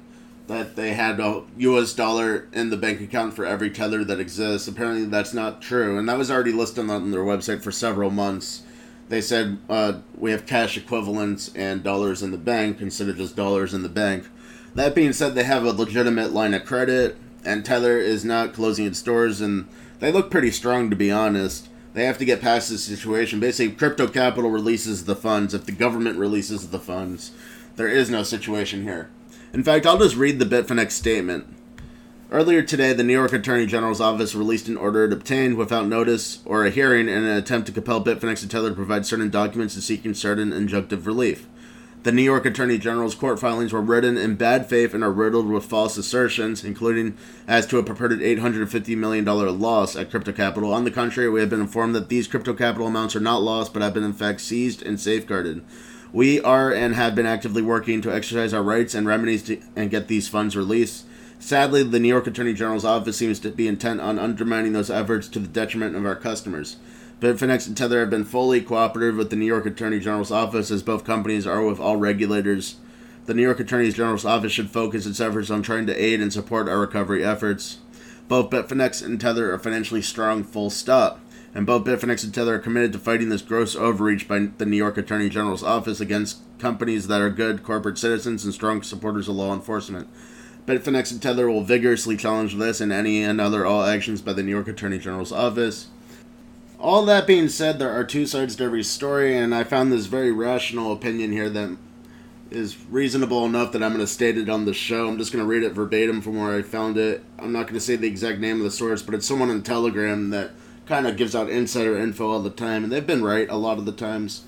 that 0.49 0.75
they 0.75 0.93
had 0.93 1.19
a 1.19 1.43
US 1.57 1.93
dollar 1.93 2.47
in 2.51 2.69
the 2.69 2.77
bank 2.77 2.99
account 2.99 3.35
for 3.35 3.45
every 3.45 3.69
tether 3.69 4.03
that 4.03 4.19
exists. 4.19 4.67
Apparently 4.67 5.05
that's 5.05 5.33
not 5.33 5.61
true 5.61 5.97
and 5.97 6.09
that 6.09 6.17
was 6.17 6.29
already 6.29 6.51
listed 6.51 6.89
on 6.89 7.11
their 7.11 7.23
website 7.23 7.63
for 7.63 7.71
several 7.71 8.09
months. 8.09 8.63
They 9.07 9.21
said 9.21 9.59
uh, 9.69 9.99
we 10.17 10.31
have 10.31 10.45
cash 10.45 10.75
equivalents 10.75 11.51
and 11.55 11.83
dollars 11.83 12.21
in 12.21 12.31
the 12.31 12.37
bank 12.37 12.81
instead 12.81 13.09
of 13.09 13.17
just 13.17 13.35
dollars 13.35 13.73
in 13.73 13.83
the 13.83 13.89
bank. 13.89 14.27
That 14.75 14.93
being 14.93 15.13
said, 15.13 15.33
they 15.33 15.45
have 15.45 15.65
a 15.65 15.71
legitimate 15.71 16.31
line 16.31 16.53
of 16.53 16.63
credit, 16.63 17.17
and 17.43 17.65
Tether 17.65 17.97
is 17.97 18.23
not 18.23 18.53
closing 18.53 18.85
its 18.85 19.01
doors, 19.01 19.41
and 19.41 19.67
they 19.99 20.11
look 20.11 20.29
pretty 20.29 20.51
strong 20.51 20.91
to 20.91 20.95
be 20.95 21.11
honest. 21.11 21.69
They 21.93 22.05
have 22.05 22.19
to 22.19 22.25
get 22.25 22.39
past 22.39 22.69
this 22.69 22.83
situation. 22.83 23.39
Basically, 23.39 23.75
crypto 23.75 24.07
capital 24.07 24.51
releases 24.51 25.05
the 25.05 25.15
funds. 25.15 25.55
If 25.55 25.65
the 25.65 25.71
government 25.71 26.19
releases 26.19 26.69
the 26.69 26.79
funds, 26.79 27.31
there 27.77 27.87
is 27.87 28.11
no 28.11 28.21
situation 28.21 28.83
here. 28.83 29.09
In 29.51 29.63
fact, 29.63 29.87
I'll 29.87 29.97
just 29.97 30.15
read 30.15 30.37
the 30.37 30.45
Bitfinex 30.45 30.91
statement. 30.91 31.47
Earlier 32.29 32.61
today, 32.61 32.93
the 32.93 33.03
New 33.03 33.13
York 33.13 33.33
Attorney 33.33 33.65
General's 33.65 33.99
office 33.99 34.35
released 34.35 34.67
an 34.67 34.77
order 34.77 35.05
it 35.05 35.13
obtained 35.13 35.57
without 35.57 35.87
notice 35.87 36.39
or 36.45 36.63
a 36.63 36.69
hearing 36.69 37.07
in 37.07 37.23
an 37.23 37.35
attempt 37.35 37.65
to 37.65 37.73
compel 37.73 38.03
Bitfinex 38.03 38.43
and 38.43 38.51
Tether 38.51 38.69
to 38.69 38.75
provide 38.75 39.07
certain 39.07 39.31
documents 39.31 39.73
to 39.73 39.81
seeking 39.81 40.13
certain 40.13 40.51
injunctive 40.51 41.07
relief. 41.07 41.47
The 42.03 42.11
New 42.11 42.21
York 42.21 42.45
Attorney 42.45 42.77
General's 42.77 43.15
court 43.15 43.39
filings 43.39 43.73
were 43.73 43.81
written 43.81 44.17
in 44.17 44.35
bad 44.35 44.69
faith 44.69 44.93
and 44.93 45.03
are 45.03 45.11
riddled 45.11 45.47
with 45.47 45.65
false 45.65 45.97
assertions, 45.97 46.63
including 46.63 47.17
as 47.47 47.65
to 47.67 47.79
a 47.79 47.83
purported 47.83 48.19
$850 48.19 48.95
million 48.95 49.25
loss 49.25 49.95
at 49.95 50.11
Crypto 50.11 50.31
Capital. 50.31 50.71
On 50.71 50.83
the 50.83 50.91
contrary, 50.91 51.27
we 51.27 51.39
have 51.39 51.49
been 51.49 51.59
informed 51.59 51.95
that 51.95 52.09
these 52.09 52.27
crypto 52.27 52.53
capital 52.53 52.85
amounts 52.85 53.15
are 53.15 53.19
not 53.19 53.41
lost, 53.41 53.73
but 53.73 53.81
have 53.81 53.95
been 53.95 54.03
in 54.03 54.13
fact 54.13 54.41
seized 54.41 54.83
and 54.83 54.99
safeguarded. 54.99 55.65
We 56.11 56.41
are 56.41 56.73
and 56.73 56.95
have 56.95 57.13
been 57.13 57.27
actively 57.27 57.61
working 57.61 58.01
to 58.01 58.13
exercise 58.13 58.53
our 58.53 58.63
rights 58.63 58.95
and 58.95 59.05
remedies 59.05 59.43
to, 59.43 59.61
and 59.75 59.91
get 59.91 60.07
these 60.07 60.27
funds 60.27 60.55
released. 60.55 61.05
Sadly, 61.37 61.83
the 61.83 61.99
New 61.99 62.07
York 62.07 62.25
Attorney 62.25 62.53
General's 62.53 62.83
office 62.83 63.17
seems 63.17 63.39
to 63.41 63.51
be 63.51 63.67
intent 63.67 64.01
on 64.01 64.17
undermining 64.17 64.73
those 64.73 64.89
efforts 64.89 65.27
to 65.29 65.39
the 65.39 65.47
detriment 65.47 65.95
of 65.95 66.05
our 66.05 66.15
customers. 66.15 66.77
Bitfinex 67.21 67.67
and 67.67 67.77
Tether 67.77 67.99
have 67.99 68.09
been 68.09 68.25
fully 68.25 68.61
cooperative 68.61 69.17
with 69.17 69.29
the 69.29 69.35
New 69.35 69.45
York 69.45 69.65
Attorney 69.65 69.99
General's 69.99 70.31
office 70.31 70.71
as 70.71 70.81
both 70.81 71.05
companies 71.05 71.45
are 71.45 71.63
with 71.63 71.79
all 71.79 71.97
regulators. 71.97 72.77
The 73.25 73.33
New 73.33 73.43
York 73.43 73.59
Attorney 73.59 73.91
General's 73.91 74.25
office 74.25 74.51
should 74.51 74.71
focus 74.71 75.05
its 75.05 75.19
efforts 75.19 75.51
on 75.51 75.61
trying 75.61 75.85
to 75.87 76.03
aid 76.03 76.21
and 76.21 76.33
support 76.33 76.67
our 76.67 76.79
recovery 76.79 77.23
efforts. 77.23 77.77
Both 78.27 78.49
Bitfinex 78.49 79.05
and 79.05 79.19
Tether 79.21 79.53
are 79.53 79.59
financially 79.59 80.01
strong, 80.01 80.43
full 80.43 80.69
stop. 80.69 81.19
And 81.53 81.65
both 81.65 81.83
Bitfinex 81.83 82.23
and 82.23 82.33
Tether 82.33 82.55
are 82.55 82.59
committed 82.59 82.93
to 82.93 82.99
fighting 82.99 83.29
this 83.29 83.41
gross 83.41 83.75
overreach 83.75 84.27
by 84.27 84.49
the 84.57 84.65
New 84.65 84.77
York 84.77 84.97
Attorney 84.97 85.29
General's 85.29 85.63
office 85.63 85.99
against 85.99 86.39
companies 86.59 87.07
that 87.07 87.21
are 87.21 87.29
good 87.29 87.63
corporate 87.63 87.97
citizens 87.97 88.45
and 88.45 88.53
strong 88.53 88.83
supporters 88.83 89.27
of 89.27 89.35
law 89.35 89.53
enforcement. 89.53 90.07
Bitfinex 90.67 91.11
and 91.11 91.21
Tether 91.21 91.49
will 91.49 91.63
vigorously 91.63 92.15
challenge 92.15 92.55
this 92.55 92.79
and 92.79 92.91
any 92.91 93.23
and 93.23 93.41
other 93.41 93.65
all 93.65 93.83
actions 93.83 94.21
by 94.21 94.33
the 94.33 94.43
New 94.43 94.51
York 94.51 94.67
Attorney 94.67 94.99
General's 94.99 95.31
office. 95.31 95.87
All 96.79 97.03
that 97.05 97.25
being 97.25 97.49
said, 97.49 97.79
there 97.79 97.91
are 97.91 98.03
two 98.03 98.27
sides 98.27 98.55
to 98.57 98.63
every 98.63 98.83
story, 98.83 99.35
and 99.35 99.53
I 99.53 99.63
found 99.63 99.91
this 99.91 100.05
very 100.05 100.31
rational 100.31 100.93
opinion 100.93 101.31
here 101.31 101.49
that 101.49 101.75
is 102.51 102.77
reasonable 102.89 103.45
enough 103.45 103.71
that 103.71 103.83
I'm 103.83 103.93
going 103.93 104.05
to 104.05 104.07
state 104.07 104.37
it 104.37 104.49
on 104.49 104.65
the 104.65 104.73
show. 104.73 105.07
I'm 105.07 105.17
just 105.17 105.31
going 105.31 105.43
to 105.43 105.49
read 105.49 105.63
it 105.63 105.73
verbatim 105.73 106.21
from 106.21 106.39
where 106.39 106.55
I 106.55 106.61
found 106.61 106.97
it. 106.97 107.23
I'm 107.37 107.51
not 107.51 107.63
going 107.63 107.73
to 107.73 107.79
say 107.79 107.95
the 107.95 108.07
exact 108.07 108.39
name 108.39 108.57
of 108.57 108.63
the 108.63 108.71
source, 108.71 109.01
but 109.01 109.15
it's 109.15 109.27
someone 109.27 109.49
on 109.49 109.61
Telegram 109.61 110.29
that 110.29 110.51
kind 110.89 111.07
of 111.07 111.15
gives 111.15 111.35
out 111.35 111.49
insider 111.49 111.97
info 111.97 112.29
all 112.29 112.41
the 112.41 112.49
time, 112.49 112.83
and 112.83 112.91
they've 112.91 113.07
been 113.07 113.23
right 113.23 113.49
a 113.49 113.55
lot 113.55 113.77
of 113.77 113.85
the 113.85 113.91
times. 113.91 114.43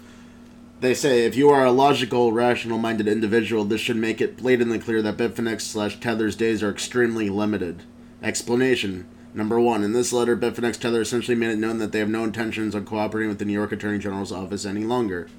They 0.81 0.93
say 0.93 1.23
if 1.23 1.35
you 1.35 1.49
are 1.49 1.63
a 1.63 1.71
logical, 1.71 2.33
rational 2.33 2.79
minded 2.79 3.07
individual, 3.07 3.63
this 3.63 3.79
should 3.79 3.95
make 3.95 4.19
it 4.19 4.37
blatantly 4.37 4.79
clear 4.79 5.03
that 5.03 5.17
Bitfinex 5.17 5.61
slash 5.61 5.99
Tether's 5.99 6.35
days 6.35 6.63
are 6.63 6.71
extremely 6.71 7.29
limited. 7.29 7.83
Explanation 8.23 9.07
Number 9.33 9.59
one, 9.61 9.83
in 9.83 9.93
this 9.93 10.11
letter, 10.11 10.35
Bitfinex 10.35 10.77
Tether 10.77 10.99
essentially 10.99 11.35
made 11.35 11.51
it 11.51 11.59
known 11.59 11.77
that 11.77 11.93
they 11.93 11.99
have 11.99 12.09
no 12.09 12.25
intentions 12.25 12.75
on 12.75 12.83
cooperating 12.83 13.29
with 13.29 13.39
the 13.39 13.45
New 13.45 13.53
York 13.53 13.71
Attorney 13.71 13.97
General's 13.97 14.31
office 14.31 14.65
any 14.65 14.83
longer. 14.83 15.29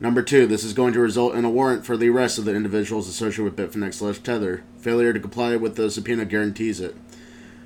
Number 0.00 0.22
two, 0.22 0.46
this 0.46 0.64
is 0.64 0.74
going 0.74 0.92
to 0.92 1.00
result 1.00 1.34
in 1.34 1.44
a 1.44 1.50
warrant 1.50 1.86
for 1.86 1.96
the 1.96 2.10
arrest 2.10 2.36
of 2.36 2.44
the 2.44 2.54
individuals 2.54 3.08
associated 3.08 3.44
with 3.44 3.56
Bitfinex 3.56 3.94
slash 3.94 4.18
Tether. 4.18 4.64
Failure 4.78 5.14
to 5.14 5.20
comply 5.20 5.56
with 5.56 5.76
the 5.76 5.90
subpoena 5.90 6.26
guarantees 6.26 6.78
it. 6.80 6.94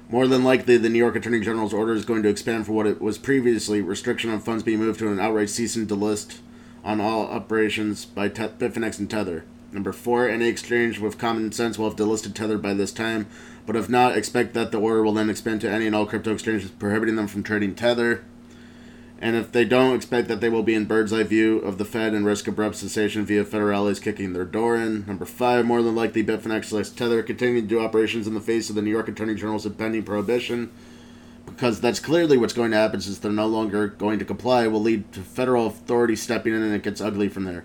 More 0.09 0.29
than 0.29 0.45
likely, 0.45 0.77
the 0.77 0.89
New 0.89 1.01
York 1.01 1.17
Attorney 1.17 1.41
General's 1.41 1.75
order 1.75 1.93
is 1.93 2.05
going 2.05 2.23
to 2.23 2.29
expand 2.29 2.67
for 2.67 2.73
what 2.73 2.87
it 2.87 3.01
was 3.03 3.19
previously 3.19 3.81
restriction 3.81 4.31
on 4.31 4.39
funds 4.39 4.63
being 4.63 4.79
moved 4.79 5.01
to 5.01 5.09
an 5.09 5.19
outright 5.19 5.51
cease 5.51 5.75
and 5.75 5.89
delist 5.89 6.39
on 6.85 7.01
all 7.01 7.27
operations 7.27 8.05
by 8.05 8.29
Te- 8.29 8.45
Bitfinex 8.45 9.01
and 9.01 9.11
Tether. 9.11 9.45
Number 9.73 9.93
four, 9.93 10.29
any 10.29 10.47
exchange 10.47 11.01
with 11.01 11.19
common 11.19 11.51
sense 11.51 11.77
will 11.77 11.89
have 11.89 11.99
delisted 11.99 12.35
Tether 12.35 12.57
by 12.57 12.73
this 12.73 12.93
time, 12.93 13.27
but 13.67 13.75
if 13.75 13.89
not, 13.89 14.17
expect 14.17 14.55
that 14.55 14.71
the 14.71 14.79
order 14.79 15.03
will 15.03 15.13
then 15.13 15.29
expand 15.29 15.61
to 15.63 15.71
any 15.71 15.89
and 15.89 15.97
all 15.97 16.07
crypto 16.07 16.33
exchanges, 16.33 16.71
prohibiting 16.71 17.17
them 17.17 17.27
from 17.27 17.43
trading 17.43 17.75
Tether. 17.75 18.25
And 19.19 19.35
if 19.35 19.51
they 19.51 19.65
don't, 19.65 19.95
expect 19.95 20.29
that 20.29 20.41
they 20.41 20.51
will 20.51 20.63
be 20.63 20.75
in 20.75 20.85
bird's 20.85 21.13
eye 21.13 21.23
view 21.23 21.59
of 21.59 21.79
the 21.79 21.87
Fed 21.87 22.13
and 22.13 22.27
risk 22.27 22.47
abrupt 22.47 22.77
cessation 22.77 23.25
via 23.25 23.45
federales 23.45 24.03
kicking 24.03 24.35
their 24.35 24.45
door 24.45 24.77
in. 24.77 25.07
Number 25.07 25.25
five, 25.25 25.65
more 25.65 25.83
than 25.83 25.95
likely, 25.95 26.23
Bitfinex 26.23 26.71
lets 26.71 26.91
Tether 26.91 27.23
continue 27.23 27.63
to 27.63 27.67
do 27.67 27.81
operations 27.81 28.27
in 28.27 28.35
the 28.35 28.41
face 28.41 28.69
of 28.69 28.77
the 28.77 28.83
New 28.83 28.91
York 28.91 29.09
Attorney 29.09 29.35
General's 29.35 29.65
impending 29.65 30.03
prohibition. 30.03 30.71
Because 31.47 31.81
that's 31.81 32.01
clearly 32.01 32.37
what's 32.37 32.53
going 32.53 32.73
to 32.73 32.77
happen 32.77 33.01
since 33.01 33.19
they're 33.19 33.33
no 33.33 33.47
longer 33.47 33.89
going 33.89 34.19
to 34.19 34.25
comply, 34.25 34.67
will 34.67 34.83
lead 34.83 35.11
to 35.13 35.21
federal 35.21 35.69
authorities 35.69 36.21
stepping 36.21 36.55
in 36.55 36.63
and 36.63 36.75
it 36.75 36.83
gets 36.83 37.01
ugly 37.01 37.29
from 37.29 37.45
there. 37.45 37.65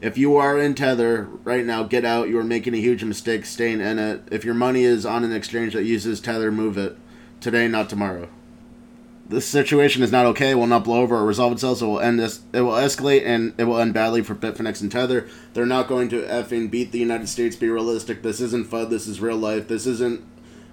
If 0.00 0.16
you 0.16 0.36
are 0.36 0.58
in 0.58 0.74
Tether 0.74 1.24
right 1.44 1.64
now, 1.64 1.82
get 1.82 2.04
out. 2.04 2.28
You 2.28 2.38
are 2.38 2.44
making 2.44 2.74
a 2.74 2.78
huge 2.78 3.02
mistake 3.02 3.44
staying 3.44 3.80
in 3.80 3.98
it. 3.98 4.22
If 4.30 4.44
your 4.44 4.54
money 4.54 4.84
is 4.84 5.04
on 5.04 5.24
an 5.24 5.32
exchange 5.32 5.72
that 5.72 5.84
uses 5.84 6.20
Tether, 6.20 6.52
move 6.52 6.78
it. 6.78 6.96
Today, 7.40 7.66
not 7.66 7.90
tomorrow. 7.90 8.28
The 9.28 9.40
situation 9.40 10.02
is 10.02 10.12
not 10.12 10.26
okay, 10.26 10.54
will 10.54 10.66
not 10.66 10.84
blow 10.84 11.00
over 11.00 11.16
or 11.16 11.24
resolve 11.24 11.52
itself, 11.52 11.78
so 11.78 11.86
it 11.86 11.90
will 11.90 12.00
end 12.00 12.18
this 12.18 12.42
it 12.52 12.60
will 12.60 12.72
escalate 12.72 13.24
and 13.26 13.54
it 13.58 13.64
will 13.64 13.78
end 13.78 13.94
badly 13.94 14.22
for 14.22 14.34
Bitfinex 14.34 14.80
and 14.80 14.90
Tether. 14.90 15.28
They're 15.54 15.66
not 15.66 15.88
going 15.88 16.08
to 16.10 16.22
effing 16.22 16.70
beat 16.70 16.92
the 16.92 16.98
United 16.98 17.28
States, 17.28 17.56
be 17.56 17.68
realistic. 17.68 18.22
This 18.22 18.40
isn't 18.40 18.68
FUD, 18.68 18.90
this 18.90 19.06
is 19.06 19.20
real 19.20 19.36
life. 19.36 19.68
This 19.68 19.86
isn't 19.86 20.24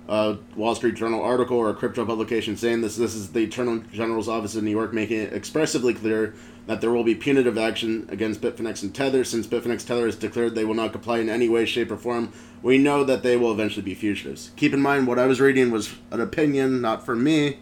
a 0.08 0.38
Wall 0.56 0.76
Street 0.76 0.96
Journal 0.96 1.22
article 1.22 1.58
or 1.58 1.70
a 1.70 1.74
crypto 1.74 2.06
publication 2.06 2.58
saying 2.58 2.82
this. 2.82 2.98
This 2.98 3.16
is 3.16 3.32
the 3.32 3.46
Attorney 3.46 3.84
General's 3.92 4.28
office 4.28 4.56
in 4.56 4.66
New 4.66 4.72
York 4.72 4.94
making 4.94 5.20
it 5.20 5.34
expressively 5.34 5.94
clear 5.94 6.36
that 6.68 6.80
there 6.80 6.92
will 6.92 7.04
be 7.04 7.16
punitive 7.16 7.58
action 7.58 8.08
against 8.10 8.42
Bitfinex 8.42 8.84
and 8.84 8.94
Tether. 8.94 9.24
Since 9.24 9.48
Bitfinex 9.48 9.86
Tether 9.86 10.06
has 10.06 10.16
declared 10.16 10.56
they 10.56 10.66
will 10.66 10.76
not 10.76 10.92
comply 10.92 11.20
in 11.20 11.30
any 11.30 11.50
way, 11.50 11.66
shape, 11.66 11.92
or 11.92 11.98
form, 11.98 12.32
we 12.62 12.78
know 12.78 13.04
that 13.04 13.24
they 13.24 13.36
will 13.36 13.52
eventually 13.52 13.84
be 13.84 13.96
fugitives. 13.96 14.52
Keep 14.56 14.74
in 14.74 14.82
mind, 14.82 15.08
what 15.08 15.20
I 15.20 15.26
was 15.26 15.42
reading 15.42 15.72
was 15.72 15.94
an 16.12 16.22
opinion, 16.22 16.82
not 16.82 17.06
from 17.06 17.24
me, 17.24 17.58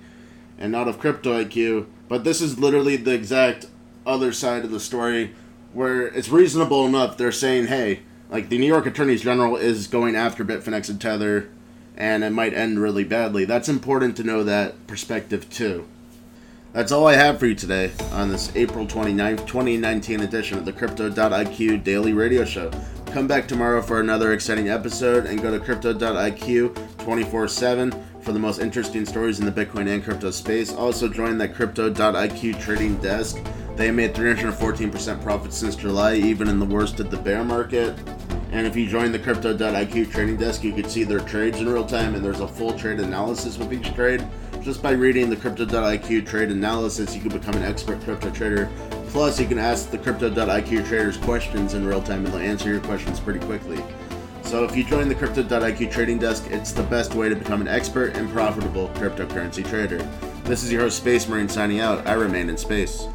and 0.62 0.72
not 0.72 0.88
of 0.88 1.00
Crypto 1.00 1.44
IQ, 1.44 1.88
but 2.08 2.24
this 2.24 2.40
is 2.40 2.60
literally 2.60 2.96
the 2.96 3.14
exact 3.14 3.66
other 4.06 4.32
side 4.32 4.64
of 4.64 4.72
the 4.72 4.80
story 4.80 5.34
where 5.74 6.08
it's 6.08 6.30
reasonable 6.30 6.86
enough. 6.86 7.18
They're 7.18 7.32
saying, 7.32 7.68
hey, 7.68 8.02
like 8.30 8.50
the 8.50 8.58
New 8.58 8.68
York 8.68 8.86
Attorney 8.86 9.18
General 9.18 9.58
is 9.58 9.88
going 9.88 10.16
after 10.16 10.46
Bitfinex 10.46 10.90
and 10.90 11.02
Tether, 11.02 11.50
and 11.98 12.24
it 12.24 12.30
might 12.30 12.54
end 12.54 12.80
really 12.80 13.04
badly. 13.04 13.44
That's 13.44 13.68
important 13.68 14.16
to 14.18 14.24
know 14.24 14.44
that 14.44 14.88
perspective 14.88 15.50
too. 15.50 15.88
That's 16.74 16.92
all 16.92 17.08
I 17.08 17.16
have 17.16 17.40
for 17.40 17.48
you 17.48 17.56
today 17.56 17.92
on 18.14 18.30
this 18.30 18.56
April 18.56 18.86
29th, 18.88 19.46
2019 19.46 20.22
edition 20.22 20.58
of 20.58 20.64
the 20.64 20.72
Crypto.IQ 20.72 21.84
Daily 21.84 22.14
Radio 22.14 22.46
Show. 22.46 22.72
Come 23.08 23.28
back 23.28 23.46
tomorrow 23.46 23.82
for 23.82 24.00
another 24.00 24.32
exciting 24.32 24.70
episode 24.70 25.26
and 25.26 25.42
go 25.42 25.52
to 25.52 25.60
Crypto.IQ 25.60 26.98
24 27.00 27.48
7 27.50 27.92
for 28.22 28.32
the 28.32 28.40
most 28.40 28.60
interesting 28.60 29.06
stories 29.06 29.40
in 29.40 29.46
the 29.46 29.52
Bitcoin 29.52 29.88
and 29.88 30.04
crypto 30.04 30.32
space. 30.32 30.74
Also, 30.74 31.08
join 31.08 31.38
the 31.38 31.48
Crypto.IQ 31.48 32.62
trading 32.62 32.98
desk. 32.98 33.38
They 33.76 33.90
made 33.92 34.14
314% 34.14 35.24
profit 35.24 35.54
since 35.54 35.76
July, 35.76 36.16
even 36.16 36.48
in 36.48 36.60
the 36.60 36.66
worst 36.66 37.00
of 37.00 37.10
the 37.10 37.18
bear 37.18 37.44
market. 37.44 37.98
And 38.52 38.68
if 38.68 38.76
you 38.76 38.88
join 38.88 39.12
the 39.12 39.20
Crypto.IQ 39.20 40.12
trading 40.12 40.38
desk, 40.38 40.64
you 40.64 40.74
can 40.74 40.88
see 40.90 41.04
their 41.04 41.20
trades 41.22 41.60
in 41.60 41.70
real 41.70 41.86
time, 41.86 42.16
and 42.16 42.24
there's 42.24 42.42
a 42.42 42.48
full 42.48 42.78
trade 42.78 43.00
analysis 43.00 43.58
with 43.58 43.74
each 43.74 43.94
trade. 43.96 44.26
Just 44.62 44.84
by 44.84 44.92
reading 44.92 45.30
the 45.30 45.36
Crypto.IQ 45.36 46.28
trade 46.28 46.52
analysis, 46.52 47.16
you 47.16 47.22
can 47.22 47.32
become 47.32 47.56
an 47.56 47.64
expert 47.64 48.00
crypto 48.02 48.30
trader. 48.30 48.70
Plus, 49.08 49.40
you 49.40 49.48
can 49.48 49.58
ask 49.58 49.90
the 49.90 49.98
Crypto.IQ 49.98 50.88
traders 50.88 51.18
questions 51.18 51.74
in 51.74 51.86
real 51.86 52.02
time 52.02 52.26
and 52.26 52.34
they'll 52.34 52.42
answer 52.42 52.70
your 52.70 52.82
questions 52.82 53.20
pretty 53.20 53.40
quickly. 53.40 53.84
So, 54.44 54.64
if 54.66 54.76
you 54.76 54.84
join 54.84 55.08
the 55.08 55.16
Crypto.IQ 55.16 55.92
trading 55.92 56.20
desk, 56.20 56.48
it's 56.50 56.72
the 56.72 56.84
best 56.84 57.14
way 57.14 57.30
to 57.30 57.36
become 57.36 57.62
an 57.62 57.68
expert 57.68 58.18
and 58.18 58.30
profitable 58.32 58.90
cryptocurrency 58.96 59.68
trader. 59.68 59.98
This 60.44 60.64
is 60.64 60.72
your 60.72 60.82
host, 60.82 60.98
Space 60.98 61.28
Marine, 61.28 61.48
signing 61.48 61.80
out. 61.80 62.06
I 62.06 62.14
remain 62.14 62.50
in 62.50 62.58
space. 62.58 63.08